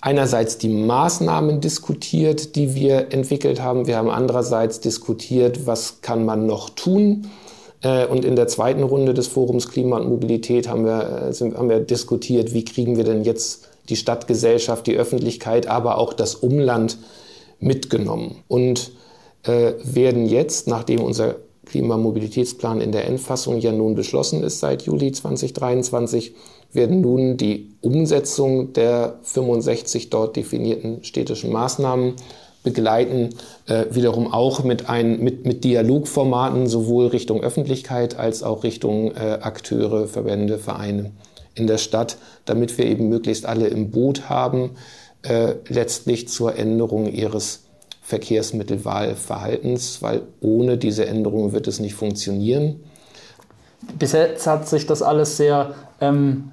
einerseits 0.00 0.58
die 0.58 0.68
Maßnahmen 0.68 1.60
diskutiert, 1.60 2.56
die 2.56 2.74
wir 2.74 3.12
entwickelt 3.12 3.62
haben. 3.62 3.86
Wir 3.86 3.96
haben 3.96 4.10
andererseits 4.10 4.80
diskutiert, 4.80 5.66
was 5.66 6.00
kann 6.00 6.24
man 6.24 6.46
noch 6.46 6.70
tun. 6.70 7.26
Äh, 7.82 8.06
und 8.06 8.24
in 8.24 8.36
der 8.36 8.48
zweiten 8.48 8.82
Runde 8.82 9.14
des 9.14 9.26
Forums 9.26 9.68
Klima 9.68 9.98
und 9.98 10.08
Mobilität 10.08 10.68
haben 10.68 10.84
wir, 10.84 11.28
äh, 11.28 11.32
sind, 11.32 11.56
haben 11.56 11.68
wir 11.68 11.80
diskutiert, 11.80 12.54
wie 12.54 12.64
kriegen 12.64 12.96
wir 12.96 13.04
denn 13.04 13.24
jetzt 13.24 13.68
die 13.88 13.96
Stadtgesellschaft, 13.96 14.86
die 14.86 14.96
Öffentlichkeit, 14.96 15.66
aber 15.66 15.98
auch 15.98 16.12
das 16.12 16.34
Umland 16.34 16.98
mitgenommen. 17.58 18.42
Und 18.48 18.92
äh, 19.42 19.72
werden 19.82 20.26
jetzt, 20.26 20.68
nachdem 20.68 21.02
unser 21.02 21.36
Klimamobilitätsplan 21.66 22.80
in 22.80 22.92
der 22.92 23.06
Endfassung 23.06 23.58
ja 23.58 23.72
nun 23.72 23.94
beschlossen 23.94 24.42
ist 24.42 24.60
seit 24.60 24.82
Juli 24.82 25.12
2023, 25.12 26.34
werden 26.72 27.00
nun 27.00 27.36
die 27.36 27.70
Umsetzung 27.80 28.72
der 28.72 29.18
65 29.22 30.10
dort 30.10 30.36
definierten 30.36 31.04
städtischen 31.04 31.52
Maßnahmen 31.52 32.14
begleiten, 32.62 33.30
äh, 33.66 33.86
wiederum 33.90 34.32
auch 34.32 34.64
mit, 34.64 34.90
ein, 34.90 35.20
mit, 35.20 35.46
mit 35.46 35.64
Dialogformaten 35.64 36.66
sowohl 36.66 37.06
Richtung 37.06 37.42
Öffentlichkeit 37.42 38.18
als 38.18 38.42
auch 38.42 38.64
Richtung 38.64 39.12
äh, 39.12 39.38
Akteure, 39.40 40.06
Verbände, 40.06 40.58
Vereine 40.58 41.12
in 41.54 41.66
der 41.66 41.78
Stadt, 41.78 42.18
damit 42.44 42.76
wir 42.76 42.86
eben 42.86 43.08
möglichst 43.08 43.46
alle 43.46 43.68
im 43.68 43.90
Boot 43.90 44.28
haben, 44.28 44.72
äh, 45.22 45.54
letztlich 45.68 46.28
zur 46.28 46.56
Änderung 46.56 47.10
ihres 47.10 47.64
Verkehrsmittelwahlverhaltens, 48.02 50.02
weil 50.02 50.22
ohne 50.40 50.76
diese 50.76 51.06
Änderung 51.06 51.52
wird 51.52 51.66
es 51.66 51.80
nicht 51.80 51.94
funktionieren. 51.94 52.80
Bis 53.98 54.12
jetzt 54.12 54.46
hat 54.46 54.68
sich 54.68 54.86
das 54.86 55.00
alles 55.00 55.36
sehr 55.36 55.74
ähm, 56.00 56.50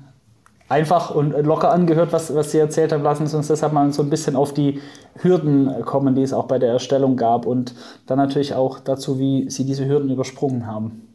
einfach 0.70 1.14
und 1.14 1.32
locker 1.46 1.72
angehört, 1.72 2.12
was, 2.12 2.34
was 2.36 2.52
Sie 2.52 2.58
erzählt 2.58 2.92
haben. 2.92 3.04
Lassen 3.04 3.28
Sie 3.28 3.38
uns 3.38 3.48
deshalb 3.48 3.74
mal 3.74 3.92
so 3.94 4.02
ein 4.02 4.10
bisschen 4.10 4.36
auf 4.36 4.54
die 4.54 4.82
Hürden 5.22 5.84
kommen, 5.86 6.16
die 6.16 6.22
es 6.22 6.34
auch 6.34 6.46
bei 6.46 6.60
der 6.60 6.70
Erstellung 6.70 7.16
gab 7.16 7.46
und 7.46 7.74
dann 8.06 8.18
natürlich 8.18 8.54
auch 8.54 8.80
dazu, 8.80 9.20
wie 9.20 9.50
Sie 9.50 9.66
diese 9.66 9.88
Hürden 9.88 10.10
übersprungen 10.10 10.68
haben. 10.68 11.08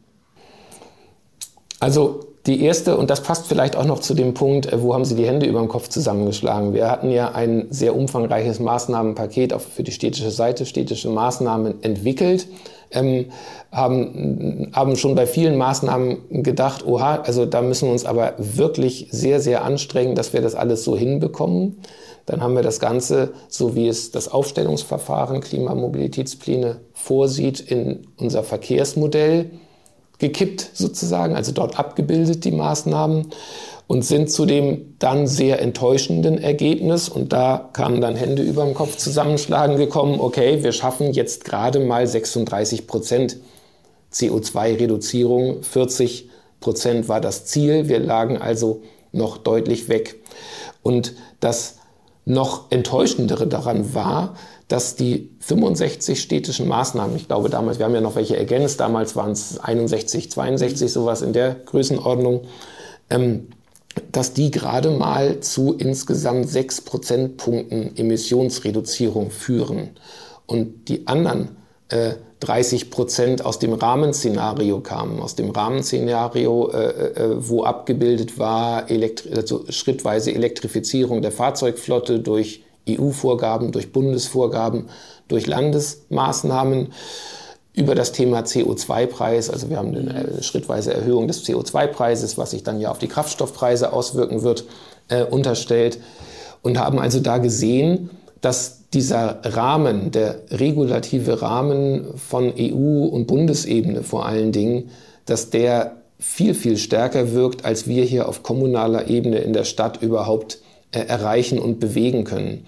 Also 1.79 2.21
die 2.45 2.61
erste, 2.61 2.97
und 2.97 3.09
das 3.09 3.23
passt 3.23 3.47
vielleicht 3.47 3.77
auch 3.77 3.85
noch 3.85 3.99
zu 3.99 4.13
dem 4.13 4.33
Punkt, 4.33 4.71
äh, 4.71 4.81
wo 4.81 4.93
haben 4.93 5.05
Sie 5.05 5.15
die 5.15 5.25
Hände 5.25 5.45
über 5.45 5.59
dem 5.59 5.69
Kopf 5.69 5.87
zusammengeschlagen? 5.87 6.73
Wir 6.73 6.89
hatten 6.89 7.09
ja 7.09 7.31
ein 7.31 7.67
sehr 7.69 7.95
umfangreiches 7.95 8.59
Maßnahmenpaket 8.59 9.53
für 9.61 9.83
die 9.83 9.91
städtische 9.91 10.31
Seite, 10.31 10.65
städtische 10.65 11.09
Maßnahmen 11.09 11.83
entwickelt 11.83 12.47
ähm, 12.93 13.25
haben, 13.71 14.71
haben 14.73 14.95
schon 14.95 15.15
bei 15.15 15.25
vielen 15.25 15.57
Maßnahmen 15.57 16.43
gedacht, 16.43 16.85
oha, 16.85 17.15
also 17.17 17.45
da 17.45 17.61
müssen 17.61 17.87
wir 17.87 17.93
uns 17.93 18.05
aber 18.05 18.33
wirklich 18.37 19.07
sehr, 19.11 19.39
sehr 19.39 19.63
anstrengen, 19.63 20.15
dass 20.15 20.33
wir 20.33 20.41
das 20.41 20.55
alles 20.55 20.83
so 20.83 20.97
hinbekommen. 20.97 21.81
Dann 22.25 22.41
haben 22.41 22.55
wir 22.55 22.63
das 22.63 22.79
Ganze, 22.79 23.33
so 23.49 23.75
wie 23.75 23.87
es 23.87 24.11
das 24.11 24.29
Aufstellungsverfahren 24.29 25.41
Klimamobilitätspläne 25.41 26.77
vorsieht, 26.93 27.59
in 27.59 28.07
unser 28.17 28.43
Verkehrsmodell 28.43 29.51
gekippt 30.19 30.69
sozusagen, 30.73 31.35
also 31.35 31.51
dort 31.51 31.77
abgebildet 31.77 32.45
die 32.45 32.51
Maßnahmen 32.51 33.27
und 33.87 34.03
sind 34.03 34.31
zu 34.31 34.45
dem 34.45 34.95
dann 34.99 35.27
sehr 35.27 35.61
enttäuschenden 35.61 36.37
Ergebnis, 36.37 37.09
und 37.09 37.33
da 37.33 37.69
kamen 37.73 38.01
dann 38.01 38.15
Hände 38.15 38.41
über 38.41 38.63
dem 38.65 38.73
Kopf 38.73 38.97
zusammenschlagen 38.97 39.77
gekommen, 39.77 40.19
okay, 40.19 40.63
wir 40.63 40.71
schaffen 40.71 41.11
jetzt 41.11 41.45
gerade 41.45 41.79
mal 41.79 42.07
36 42.07 42.87
Prozent 42.87 43.37
CO2-Reduzierung, 44.13 45.63
40 45.63 46.29
Prozent 46.59 47.09
war 47.09 47.19
das 47.19 47.45
Ziel, 47.45 47.89
wir 47.89 47.99
lagen 47.99 48.37
also 48.37 48.81
noch 49.11 49.37
deutlich 49.37 49.89
weg. 49.89 50.15
Und 50.81 51.13
das 51.39 51.77
noch 52.25 52.71
enttäuschendere 52.71 53.47
daran 53.47 53.93
war, 53.93 54.35
dass 54.67 54.95
die 54.95 55.29
65 55.39 56.21
städtischen 56.21 56.67
Maßnahmen, 56.67 57.15
ich 57.15 57.27
glaube 57.27 57.49
damals, 57.49 57.79
wir 57.79 57.85
haben 57.85 57.93
ja 57.93 58.01
noch 58.01 58.15
welche 58.15 58.37
ergänzt, 58.37 58.79
damals 58.79 59.15
waren 59.15 59.31
es 59.31 59.59
61, 59.59 60.31
62, 60.31 60.91
sowas 60.91 61.21
in 61.21 61.33
der 61.33 61.53
Größenordnung, 61.53 62.41
ähm, 63.09 63.49
dass 64.11 64.33
die 64.33 64.51
gerade 64.51 64.89
mal 64.89 65.39
zu 65.39 65.73
insgesamt 65.73 66.49
sechs 66.49 66.81
Prozentpunkten 66.81 67.95
Emissionsreduzierung 67.97 69.31
führen. 69.31 69.91
Und 70.45 70.87
die 70.89 71.07
anderen 71.07 71.49
äh, 71.89 72.13
30 72.43 72.91
Prozent 72.91 73.45
aus 73.45 73.59
dem 73.59 73.73
Rahmenszenario 73.73 74.81
kamen. 74.81 75.21
Aus 75.21 75.35
dem 75.35 75.51
Rahmenszenario, 75.51 76.69
äh, 76.71 76.77
äh, 76.77 77.35
wo 77.37 77.63
abgebildet 77.63 78.37
war, 78.37 78.89
elektri 78.91 79.33
also 79.33 79.63
schrittweise 79.69 80.33
Elektrifizierung 80.33 81.21
der 81.21 81.31
Fahrzeugflotte 81.31 82.19
durch 82.19 82.63
EU-Vorgaben, 82.89 83.71
durch 83.71 83.93
Bundesvorgaben, 83.93 84.89
durch 85.29 85.47
Landesmaßnahmen 85.47 86.91
über 87.73 87.95
das 87.95 88.11
Thema 88.11 88.41
CO2-Preis. 88.41 89.49
Also 89.49 89.69
wir 89.69 89.77
haben 89.77 89.95
eine 89.95 90.43
schrittweise 90.43 90.93
Erhöhung 90.93 91.27
des 91.27 91.45
CO2-Preises, 91.45 92.37
was 92.37 92.51
sich 92.51 92.63
dann 92.63 92.79
ja 92.79 92.91
auf 92.91 92.99
die 92.99 93.07
Kraftstoffpreise 93.07 93.93
auswirken 93.93 94.43
wird, 94.43 94.65
äh, 95.09 95.23
unterstellt 95.23 95.99
und 96.61 96.77
haben 96.79 96.99
also 96.99 97.19
da 97.19 97.39
gesehen, 97.39 98.11
dass 98.41 98.89
dieser 98.93 99.39
Rahmen, 99.43 100.11
der 100.11 100.41
regulative 100.51 101.41
Rahmen 101.41 102.05
von 102.15 102.53
EU- 102.57 103.07
und 103.07 103.25
Bundesebene 103.25 104.03
vor 104.03 104.25
allen 104.25 104.51
Dingen, 104.51 104.91
dass 105.25 105.49
der 105.49 105.97
viel, 106.19 106.53
viel 106.53 106.77
stärker 106.77 107.33
wirkt, 107.33 107.65
als 107.65 107.87
wir 107.87 108.03
hier 108.03 108.29
auf 108.29 108.43
kommunaler 108.43 109.07
Ebene 109.07 109.39
in 109.39 109.53
der 109.53 109.63
Stadt 109.63 110.01
überhaupt 110.01 110.59
äh, 110.91 110.99
erreichen 110.99 111.59
und 111.59 111.79
bewegen 111.79 112.23
können. 112.23 112.65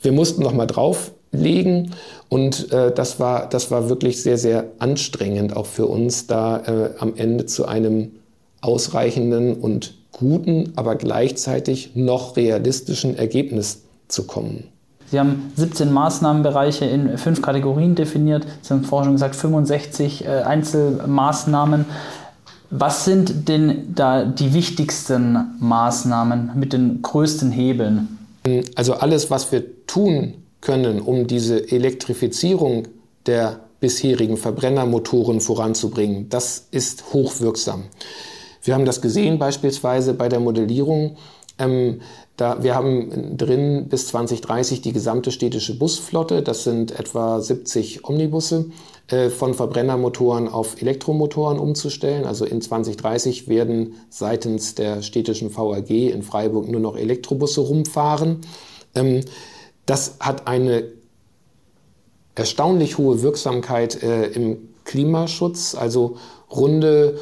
Wir 0.00 0.12
mussten 0.12 0.42
noch 0.42 0.52
mal 0.52 0.66
drauflegen 1.32 1.94
und 2.28 2.72
äh, 2.72 2.92
das, 2.92 3.20
war, 3.20 3.48
das 3.48 3.70
war 3.70 3.88
wirklich 3.88 4.22
sehr, 4.22 4.38
sehr 4.38 4.64
anstrengend 4.78 5.56
auch 5.56 5.66
für 5.66 5.86
uns, 5.86 6.26
da 6.26 6.58
äh, 6.58 6.90
am 6.98 7.14
Ende 7.16 7.46
zu 7.46 7.66
einem 7.66 8.12
ausreichenden 8.60 9.54
und 9.54 9.94
guten, 10.12 10.72
aber 10.76 10.96
gleichzeitig 10.96 11.92
noch 11.94 12.36
realistischen 12.36 13.16
Ergebnis 13.16 13.82
zu 14.08 14.26
kommen. 14.26 14.64
Sie 15.10 15.18
haben 15.18 15.52
17 15.56 15.90
Maßnahmenbereiche 15.90 16.84
in 16.84 17.16
fünf 17.16 17.40
Kategorien 17.40 17.94
definiert. 17.94 18.46
Sie 18.60 18.74
haben 18.74 18.84
vorhin 18.84 19.06
schon 19.06 19.14
gesagt, 19.14 19.36
65 19.36 20.24
äh, 20.24 20.28
Einzelmaßnahmen. 20.28 21.86
Was 22.70 23.06
sind 23.06 23.48
denn 23.48 23.94
da 23.94 24.24
die 24.26 24.52
wichtigsten 24.52 25.56
Maßnahmen 25.60 26.50
mit 26.56 26.74
den 26.74 27.00
größten 27.00 27.50
Hebeln? 27.50 28.18
Also 28.74 28.94
alles, 28.94 29.30
was 29.30 29.50
wir 29.50 29.86
tun 29.86 30.34
können, 30.60 31.00
um 31.00 31.26
diese 31.26 31.70
Elektrifizierung 31.70 32.88
der 33.26 33.60
bisherigen 33.80 34.36
Verbrennermotoren 34.36 35.40
voranzubringen, 35.40 36.28
das 36.28 36.66
ist 36.70 37.12
hochwirksam. 37.12 37.84
Wir 38.62 38.74
haben 38.74 38.84
das 38.84 39.00
gesehen 39.00 39.38
beispielsweise 39.38 40.14
bei 40.14 40.28
der 40.28 40.40
Modellierung. 40.40 41.16
Ähm, 41.58 42.00
da, 42.36 42.62
wir 42.62 42.74
haben 42.74 43.36
drin 43.36 43.88
bis 43.88 44.08
2030 44.08 44.80
die 44.80 44.92
gesamte 44.92 45.32
städtische 45.32 45.76
Busflotte. 45.76 46.42
Das 46.42 46.64
sind 46.64 46.98
etwa 46.98 47.40
70 47.40 48.04
Omnibusse 48.04 48.66
äh, 49.08 49.28
von 49.30 49.54
Verbrennermotoren 49.54 50.48
auf 50.48 50.80
Elektromotoren 50.80 51.58
umzustellen. 51.58 52.24
Also 52.24 52.44
in 52.44 52.60
2030 52.60 53.48
werden 53.48 53.94
seitens 54.08 54.74
der 54.74 55.02
städtischen 55.02 55.56
VAG 55.56 55.90
in 55.90 56.22
Freiburg 56.22 56.68
nur 56.68 56.80
noch 56.80 56.96
Elektrobusse 56.96 57.60
rumfahren. 57.60 58.42
Ähm, 58.94 59.22
das 59.88 60.16
hat 60.20 60.46
eine 60.46 60.84
erstaunlich 62.34 62.98
hohe 62.98 63.22
Wirksamkeit 63.22 64.02
äh, 64.02 64.26
im 64.26 64.68
Klimaschutz. 64.84 65.74
Also 65.74 66.18
runde 66.50 67.18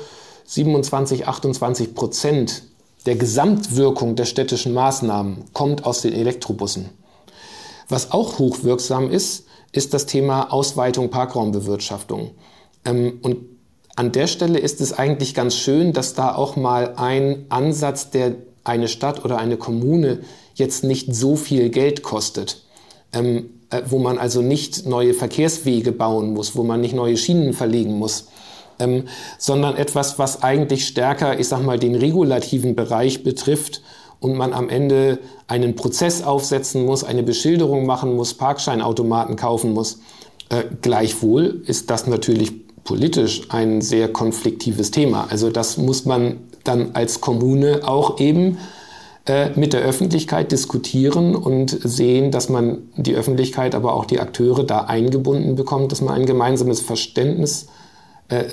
27, 0.47 1.29
28 1.29 1.95
Prozent 1.95 2.65
der 3.07 3.15
Gesamtwirkung 3.15 4.17
der 4.17 4.25
städtischen 4.25 4.75
Maßnahmen 4.75 5.45
kommt 5.53 5.87
aus 5.87 6.03
den 6.03 6.13
Elektrobussen. 6.13 6.91
Was 7.89 8.11
auch 8.11 8.41
hochwirksam 8.41 9.11
ist, 9.11 9.47
ist 9.71 9.95
das 9.95 10.07
Thema 10.07 10.53
Ausweitung 10.53 11.09
Parkraumbewirtschaftung. 11.11 12.33
Ähm, 12.85 13.21
und 13.23 13.39
an 13.95 14.11
der 14.11 14.27
Stelle 14.27 14.59
ist 14.59 14.81
es 14.81 14.93
eigentlich 14.93 15.35
ganz 15.35 15.55
schön, 15.55 15.93
dass 15.93 16.15
da 16.15 16.35
auch 16.35 16.57
mal 16.57 16.95
ein 16.97 17.47
Ansatz, 17.49 18.11
der 18.11 18.35
eine 18.65 18.89
Stadt 18.89 19.25
oder 19.25 19.39
eine 19.39 19.57
Kommune 19.57 20.21
jetzt 20.57 20.85
nicht 20.85 21.15
so 21.15 21.37
viel 21.37 21.69
Geld 21.71 22.03
kostet, 22.03 22.63
ähm, 23.13 23.51
äh, 23.71 23.83
wo 23.89 23.99
man 23.99 24.19
also 24.19 24.43
nicht 24.43 24.87
neue 24.87 25.15
Verkehrswege 25.15 25.93
bauen 25.93 26.33
muss, 26.35 26.57
wo 26.57 26.63
man 26.63 26.81
nicht 26.81 26.95
neue 26.95 27.17
Schienen 27.17 27.53
verlegen 27.53 27.99
muss, 27.99 28.29
ähm, 28.79 29.05
sondern 29.39 29.77
etwas, 29.77 30.19
was 30.19 30.43
eigentlich 30.43 30.87
stärker, 30.87 31.39
ich 31.39 31.49
sag 31.49 31.63
mal, 31.63 31.79
den 31.79 31.95
regulativen 31.95 32.75
Bereich 32.75 33.23
betrifft 33.23 33.83
und 34.19 34.37
man 34.37 34.53
am 34.53 34.69
Ende 34.69 35.19
einen 35.47 35.77
Prozess 35.77 36.23
aufsetzen 36.23 36.85
muss, 36.85 37.05
eine 37.05 37.23
Beschilderung 37.23 37.87
machen 37.87 38.15
muss, 38.17 38.35
Parkscheinautomaten 38.35 39.37
kaufen 39.37 39.73
muss. 39.73 40.01
Äh, 40.49 40.65
gleichwohl 40.81 41.63
ist 41.67 41.91
das 41.91 42.07
natürlich 42.07 42.53
politisch 42.85 43.43
ein 43.51 43.83
sehr 43.83 44.13
konfliktives 44.13 44.91
Thema. 44.91 45.27
Also 45.29 45.51
das 45.51 45.77
muss 45.77 46.05
man 46.05 46.39
dann 46.65 46.93
als 46.95 47.21
Kommune 47.21 47.81
auch 47.87 48.21
eben 48.21 48.59
mit 49.57 49.73
der 49.73 49.83
Öffentlichkeit 49.83 50.53
diskutieren 50.53 51.35
und 51.35 51.71
sehen, 51.71 52.31
dass 52.31 52.49
man 52.49 52.79
die 52.97 53.15
Öffentlichkeit, 53.15 53.75
aber 53.75 53.95
auch 53.95 54.05
die 54.05 54.21
Akteure 54.21 54.65
da 54.65 54.83
eingebunden 54.83 55.57
bekommt, 55.57 55.91
dass 55.91 56.01
man 56.01 56.15
ein 56.15 56.27
gemeinsames 56.27 56.81
Verständnis 56.81 57.67
äh, 58.29 58.45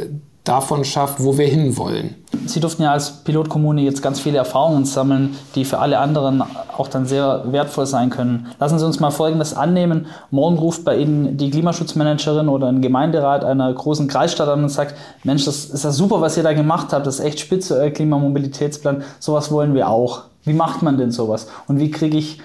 davon 0.43 0.83
schafft, 0.83 1.23
wo 1.23 1.37
wir 1.37 1.47
hinwollen. 1.47 2.15
Sie 2.45 2.59
durften 2.59 2.83
ja 2.83 2.91
als 2.91 3.23
Pilotkommune 3.23 3.81
jetzt 3.81 4.01
ganz 4.01 4.19
viele 4.19 4.37
Erfahrungen 4.37 4.83
sammeln, 4.83 5.35
die 5.55 5.63
für 5.63 5.79
alle 5.79 5.99
anderen 5.99 6.43
auch 6.75 6.89
dann 6.89 7.05
sehr 7.05 7.45
wertvoll 7.51 7.85
sein 7.85 8.09
können. 8.09 8.47
Lassen 8.59 8.77
Sie 8.77 8.85
uns 8.85 8.99
mal 8.99 9.11
Folgendes 9.11 9.55
annehmen. 9.55 10.07
Morgen 10.31 10.57
ruft 10.57 10.83
bei 10.83 10.97
Ihnen 10.97 11.37
die 11.37 11.49
Klimaschutzmanagerin 11.49 12.49
oder 12.49 12.67
ein 12.67 12.81
Gemeinderat 12.81 13.45
einer 13.45 13.71
großen 13.71 14.09
Kreisstadt 14.09 14.49
an 14.49 14.63
und 14.63 14.69
sagt, 14.69 14.95
Mensch, 15.23 15.45
das 15.45 15.65
ist 15.65 15.85
ja 15.85 15.91
super, 15.91 16.19
was 16.19 16.35
ihr 16.35 16.43
da 16.43 16.51
gemacht 16.51 16.91
habt, 16.91 17.07
das 17.07 17.19
ist 17.19 17.25
echt 17.25 17.39
spitze, 17.39 17.75
euer 17.75 17.91
Klimamobilitätsplan, 17.91 19.03
sowas 19.19 19.49
wollen 19.49 19.73
wir 19.73 19.87
auch. 19.87 20.23
Wie 20.43 20.53
macht 20.53 20.81
man 20.81 20.97
denn 20.97 21.11
sowas? 21.11 21.47
Und 21.67 21.79
wie 21.79 21.91
kriege 21.91 22.17
ich 22.17 22.39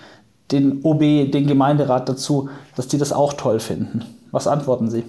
den 0.51 0.81
OB, 0.83 1.01
den 1.31 1.47
Gemeinderat 1.47 2.09
dazu, 2.09 2.49
dass 2.77 2.89
die 2.89 2.99
das 2.99 3.13
auch 3.13 3.35
toll 3.35 3.61
finden? 3.61 4.05
Was 4.31 4.47
antworten 4.47 4.91
Sie? 4.91 5.05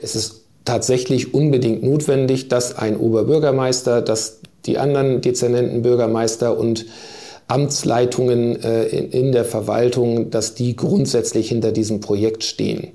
Es 0.00 0.14
ist 0.14 0.42
tatsächlich 0.64 1.32
unbedingt 1.32 1.82
notwendig, 1.82 2.48
dass 2.48 2.76
ein 2.76 2.96
Oberbürgermeister, 2.96 4.02
dass 4.02 4.40
die 4.66 4.78
anderen 4.78 5.20
dezernenten 5.20 5.82
Bürgermeister 5.82 6.58
und 6.58 6.86
Amtsleitungen 7.48 8.60
äh, 8.62 8.84
in, 8.86 9.10
in, 9.10 9.32
der 9.32 9.44
Verwaltung, 9.44 10.30
dass 10.30 10.54
die 10.54 10.74
grundsätzlich 10.74 11.48
hinter 11.48 11.70
diesem 11.70 12.00
Projekt 12.00 12.42
stehen. 12.42 12.88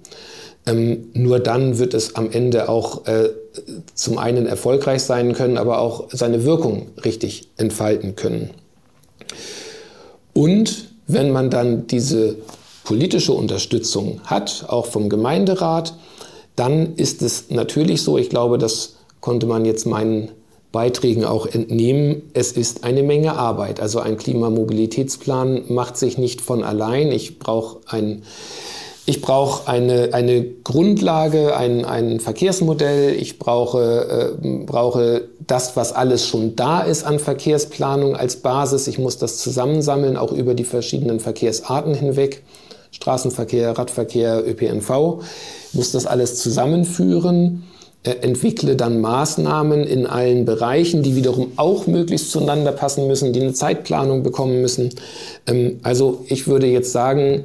Ähm, 0.66 1.10
nur 1.14 1.40
dann 1.40 1.80
wird 1.80 1.94
es 1.94 2.16
am 2.16 2.30
Ende 2.30 2.68
auch 2.68 3.08
äh, 3.08 3.30
zum 3.96 4.18
einen 4.18 4.46
erfolgreich 4.46 5.04
sein 5.04 5.34
können, 5.34 5.58
aber 5.58 5.80
auch 5.80 6.10
seine 6.12 6.44
Wirkung 6.44 6.88
richtig 7.04 7.50
entfalten 7.56 8.16
können. 8.16 8.52
Und 10.34 10.90
wenn 11.08 11.32
man 11.32 11.50
dann 11.50 11.88
diese 11.88 12.38
politische 12.84 13.34
Unterstützung 13.34 14.22
hat, 14.24 14.66
auch 14.68 14.86
vom 14.86 15.10
Gemeinderat, 15.10 15.94
dann 16.56 16.96
ist 16.96 17.22
es 17.22 17.50
natürlich 17.50 18.02
so, 18.02 18.18
ich 18.18 18.30
glaube, 18.30 18.58
das 18.58 18.96
konnte 19.20 19.46
man 19.46 19.66
jetzt 19.66 19.86
meinen 19.86 20.32
Beiträgen 20.72 21.26
auch 21.26 21.46
entnehmen, 21.46 22.22
es 22.34 22.54
ist 22.54 22.84
eine 22.84 23.04
Menge 23.04 23.34
Arbeit. 23.34 23.82
Also 23.82 24.00
ein 24.00 24.18
Klimamobilitätsplan 24.18 25.64
macht 25.68 25.98
sich 25.98 26.18
nicht 26.18 26.40
von 26.40 26.64
allein. 26.64 27.12
Ich 27.12 27.40
brauche 27.40 27.80
ein 27.88 28.24
ich 29.12 29.20
brauche 29.20 29.68
eine, 29.70 30.14
eine 30.14 30.42
Grundlage, 30.64 31.58
ein, 31.58 31.84
ein 31.84 32.22
Verkehrsmodell. 32.22 33.14
Ich 33.14 33.40
brauche, 33.40 34.38
äh, 34.42 34.64
brauche 34.66 35.28
das, 35.46 35.76
was 35.76 35.92
alles 35.92 36.26
schon 36.26 36.56
da 36.56 36.80
ist 36.80 37.04
an 37.04 37.20
Verkehrsplanung 37.20 38.16
als 38.16 38.38
Basis. 38.38 38.88
Ich 38.88 39.00
muss 39.00 39.18
das 39.18 39.40
zusammensammeln, 39.40 40.16
auch 40.16 40.32
über 40.32 40.54
die 40.54 40.64
verschiedenen 40.64 41.20
Verkehrsarten 41.20 41.94
hinweg. 41.94 42.44
Straßenverkehr, 42.92 43.78
Radverkehr, 43.78 44.48
ÖPNV 44.48 45.22
muss 45.74 45.92
das 45.92 46.06
alles 46.06 46.38
zusammenführen, 46.38 47.64
äh, 48.04 48.12
entwickle 48.22 48.78
dann 48.78 49.02
Maßnahmen 49.02 49.84
in 49.84 50.08
allen 50.08 50.46
Bereichen, 50.46 51.04
die 51.04 51.18
wiederum 51.18 51.52
auch 51.58 51.86
möglichst 51.86 52.32
zueinander 52.32 52.72
passen 52.72 53.08
müssen, 53.08 53.34
die 53.34 53.42
eine 53.42 53.54
Zeitplanung 53.54 54.24
bekommen 54.24 54.62
müssen. 54.62 54.90
Ähm, 55.48 55.82
also 55.84 56.24
ich 56.28 56.48
würde 56.48 56.68
jetzt 56.68 56.94
sagen, 56.94 57.44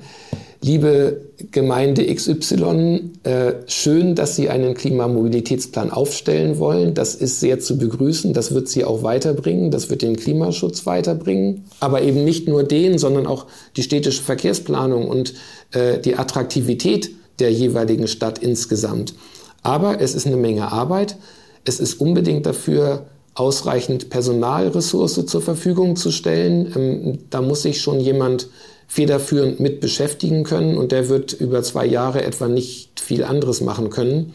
liebe 0.66 1.20
Gemeinde 1.52 2.12
XY, 2.12 3.11
äh, 3.22 3.52
schön, 3.68 4.16
dass 4.16 4.35
Sie 4.35 4.48
einen 4.48 4.74
Klimamobilitätsplan 4.74 5.92
aufstellen 5.92 6.59
wollen. 6.59 6.92
Das 6.92 7.14
ist 7.14 7.38
sehr 7.38 7.61
zu 7.61 7.79
begrüßen. 7.79 8.33
Das 8.33 8.52
wird 8.52 8.68
Sie 8.68 8.85
auch 8.85 9.05
weiterbringen. 9.05 9.70
Das 9.70 9.90
wird 9.90 10.02
den 10.02 10.16
Klimaschutz 10.16 10.85
weiterbringen. 10.85 11.64
Aber 11.79 12.02
eben 12.02 12.24
nicht 12.24 12.48
nur 12.48 12.64
den, 12.64 12.98
sondern 12.98 13.29
auch 13.29 13.46
die 13.76 13.85
städtische 13.85 14.22
Verkehrsplanung 14.22 15.09
und 15.09 15.35
äh, 15.70 16.00
die 16.00 16.16
Attraktivität 16.16 17.11
der 17.38 17.52
jeweiligen 17.52 18.09
Stadt 18.09 18.40
insgesamt. 18.40 19.14
Aber 19.62 20.00
es 20.00 20.16
ist 20.16 20.26
eine 20.26 20.37
Menge 20.37 20.72
Arbeit. 20.72 21.16
Es 21.64 21.79
ist 21.79 22.00
unbedingt 22.00 22.44
dafür, 22.44 23.07
ausreichend 23.35 24.11
Personalressource 24.11 25.26
zur 25.26 25.42
Verfügung 25.42 25.94
zu 25.94 26.11
stellen. 26.11 26.72
Ähm, 26.74 27.18
da 27.31 27.40
muss 27.40 27.62
sich 27.62 27.81
schon 27.81 28.00
jemand 28.00 28.48
federführend 28.88 29.61
mit 29.61 29.81
beschäftigen 29.81 30.44
können 30.44 30.77
und 30.79 30.92
der 30.92 31.09
wird 31.09 31.33
über 31.33 31.62
zwei 31.62 31.87
Jahre 31.87 32.25
etwa 32.25 32.49
nicht 32.49 33.01
viel 33.01 33.25
anderes 33.25 33.61
machen 33.61 33.90
können 33.90 34.33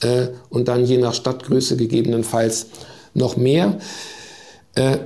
äh, 0.00 0.28
und 0.50 0.68
dann 0.68 0.84
je 0.84 0.98
nach 0.98 1.14
Stadtgröße 1.14 1.76
gegebenenfalls 1.76 2.66
noch 3.14 3.36
mehr. 3.36 3.78
Äh, 4.74 4.98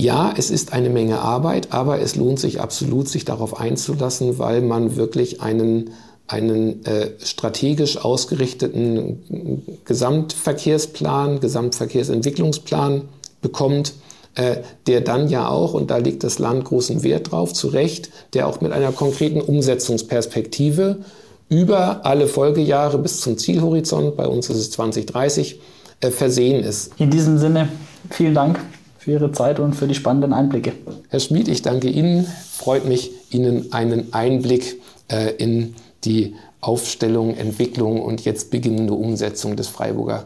Ja, 0.00 0.32
es 0.36 0.50
ist 0.50 0.72
eine 0.72 0.90
Menge 0.90 1.18
Arbeit, 1.18 1.72
aber 1.72 2.00
es 2.00 2.14
lohnt 2.14 2.38
sich 2.38 2.60
absolut, 2.60 3.08
sich 3.08 3.24
darauf 3.24 3.58
einzulassen, 3.58 4.38
weil 4.38 4.62
man 4.62 4.94
wirklich 4.94 5.40
einen, 5.40 5.90
einen 6.28 6.84
äh, 6.84 7.10
strategisch 7.18 7.96
ausgerichteten 7.96 9.80
Gesamtverkehrsplan, 9.84 11.40
Gesamtverkehrsentwicklungsplan 11.40 13.08
bekommt, 13.42 13.94
der 14.86 15.00
dann 15.00 15.28
ja 15.28 15.48
auch, 15.48 15.74
und 15.74 15.90
da 15.90 15.96
legt 15.96 16.22
das 16.22 16.38
Land 16.38 16.64
großen 16.64 17.02
Wert 17.02 17.32
drauf, 17.32 17.52
zu 17.52 17.68
Recht, 17.68 18.10
der 18.34 18.46
auch 18.46 18.60
mit 18.60 18.72
einer 18.72 18.92
konkreten 18.92 19.40
Umsetzungsperspektive 19.40 20.98
über 21.48 22.04
alle 22.04 22.26
Folgejahre 22.26 22.98
bis 22.98 23.20
zum 23.20 23.38
Zielhorizont, 23.38 24.16
bei 24.16 24.26
uns 24.26 24.50
ist 24.50 24.58
es 24.58 24.70
2030, 24.70 25.60
äh, 26.00 26.10
versehen 26.10 26.62
ist. 26.62 26.92
In 26.98 27.10
diesem 27.10 27.38
Sinne, 27.38 27.68
vielen 28.10 28.34
Dank 28.34 28.60
für 28.98 29.12
Ihre 29.12 29.32
Zeit 29.32 29.58
und 29.58 29.74
für 29.74 29.88
die 29.88 29.94
spannenden 29.94 30.32
Einblicke. 30.32 30.72
Herr 31.08 31.20
Schmid, 31.20 31.48
ich 31.48 31.62
danke 31.62 31.88
Ihnen. 31.88 32.26
Freut 32.52 32.86
mich, 32.86 33.10
Ihnen 33.30 33.72
einen 33.72 34.12
Einblick 34.12 34.80
äh, 35.10 35.34
in 35.36 35.74
die 36.04 36.34
Aufstellung, 36.60 37.34
Entwicklung 37.34 38.02
und 38.02 38.24
jetzt 38.24 38.50
beginnende 38.50 38.94
Umsetzung 38.94 39.56
des 39.56 39.68
Freiburger 39.68 40.24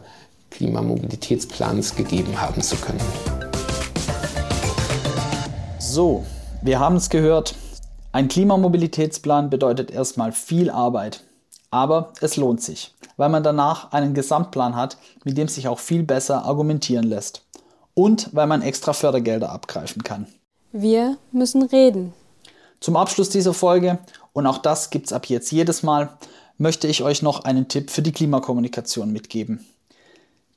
Klimamobilitätsplans 0.51 1.95
gegeben 1.95 2.41
haben 2.41 2.61
zu 2.61 2.75
können. 2.75 3.42
So, 5.95 6.25
wir 6.63 6.79
haben 6.79 6.95
es 6.95 7.11
gehört. 7.11 7.53
Ein 8.13 8.27
Klimamobilitätsplan 8.27 9.51
bedeutet 9.51 9.91
erstmal 9.91 10.31
viel 10.31 10.71
Arbeit. 10.71 11.23
Aber 11.69 12.13
es 12.19 12.35
lohnt 12.35 12.63
sich, 12.63 12.95
weil 13.15 13.29
man 13.29 13.43
danach 13.43 13.91
einen 13.91 14.15
Gesamtplan 14.15 14.75
hat, 14.75 14.97
mit 15.23 15.37
dem 15.37 15.47
sich 15.47 15.67
auch 15.67 15.77
viel 15.77 16.01
besser 16.01 16.45
argumentieren 16.45 17.03
lässt. 17.03 17.43
Und 17.93 18.29
weil 18.31 18.47
man 18.47 18.63
extra 18.63 18.93
Fördergelder 18.93 19.51
abgreifen 19.51 20.03
kann. 20.03 20.25
Wir 20.71 21.17
müssen 21.31 21.61
reden. 21.61 22.11
Zum 22.79 22.95
Abschluss 22.95 23.29
dieser 23.29 23.53
Folge, 23.53 23.99
und 24.33 24.47
auch 24.47 24.57
das 24.57 24.89
gibt 24.89 25.05
es 25.05 25.13
ab 25.13 25.27
jetzt 25.27 25.51
jedes 25.51 25.83
Mal, 25.83 26.09
möchte 26.57 26.87
ich 26.87 27.03
euch 27.03 27.21
noch 27.21 27.43
einen 27.43 27.67
Tipp 27.67 27.91
für 27.91 28.01
die 28.01 28.13
Klimakommunikation 28.13 29.13
mitgeben. 29.13 29.63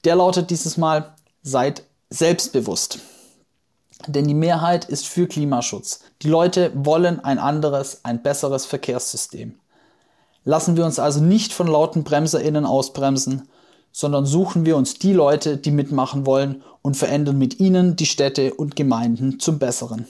Der 0.05 0.17
lautet 0.17 0.49
dieses 0.49 0.79
Mal, 0.79 1.15
seid 1.43 1.83
selbstbewusst. 2.09 3.01
Denn 4.07 4.27
die 4.27 4.35
Mehrheit 4.35 4.85
ist 4.85 5.07
für 5.07 5.27
Klimaschutz. 5.27 6.01
Die 6.23 6.29
Leute 6.29 6.73
wollen 6.75 7.21
ein 7.21 7.39
anderes, 7.39 8.01
ein 8.05 8.23
besseres 8.23 8.67
Verkehrssystem. 8.67 9.55
Lassen 10.45 10.77
wir 10.77 10.85
uns 10.85 10.99
also 10.99 11.21
nicht 11.21 11.53
von 11.53 11.67
lauten 11.67 12.05
BremserInnen 12.05 12.67
ausbremsen, 12.67 13.49
sondern 13.91 14.27
suchen 14.27 14.67
wir 14.67 14.77
uns 14.77 14.95
die 14.95 15.13
Leute, 15.13 15.57
die 15.57 15.71
mitmachen 15.71 16.27
wollen 16.27 16.63
und 16.83 16.97
verändern 16.97 17.39
mit 17.39 17.59
ihnen 17.59 17.97
die 17.97 18.07
Städte 18.07 18.55
und 18.55 18.77
Gemeinden 18.77 19.41
zum 19.41 19.59
Besseren. 19.59 20.07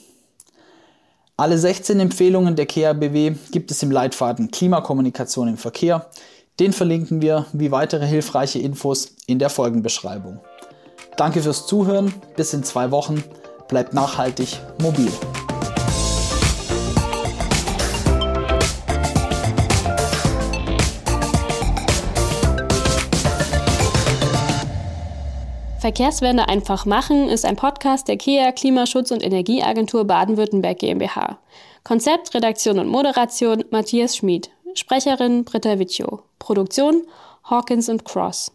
Alle 1.39 1.57
16 1.57 2.01
Empfehlungen 2.01 2.57
der 2.57 2.67
KABW 2.67 3.35
gibt 3.51 3.71
es 3.71 3.83
im 3.83 3.91
Leitfaden 3.91 4.51
Klimakommunikation 4.51 5.49
im 5.49 5.57
Verkehr. 5.57 6.11
Den 6.59 6.73
verlinken 6.73 7.23
wir 7.23 7.47
wie 7.53 7.71
weitere 7.71 8.07
hilfreiche 8.07 8.59
Infos 8.59 9.15
in 9.27 9.39
der 9.39 9.51
Folgenbeschreibung. 9.51 10.41
Danke 11.17 11.43
fürs 11.43 11.67
Zuhören, 11.67 12.13
bis 12.37 12.53
in 12.55 12.65
zwei 12.65 12.91
Wochen 12.91 13.23
bleibt 13.69 13.95
nachhaltig 13.95 14.61
mobil. 14.81 15.11
Verkehrswende 25.87 26.49
einfach 26.49 26.85
machen 26.85 27.29
ist 27.29 27.45
ein 27.45 27.55
Podcast 27.55 28.09
der 28.09 28.17
KEA 28.17 28.51
Klimaschutz- 28.51 29.13
und 29.13 29.23
Energieagentur 29.23 30.05
Baden-Württemberg 30.05 30.81
GmbH. 30.81 31.39
Konzept, 31.85 32.35
Redaktion 32.35 32.81
und 32.81 32.89
Moderation 32.89 33.65
Matthias 33.71 34.17
Schmid. 34.17 34.51
Sprecherin 34.75 35.45
Britta 35.45 35.79
Vicio. 35.79 36.25
Produktion 36.41 37.07
Hawkins 37.45 37.89
Cross. 38.05 38.51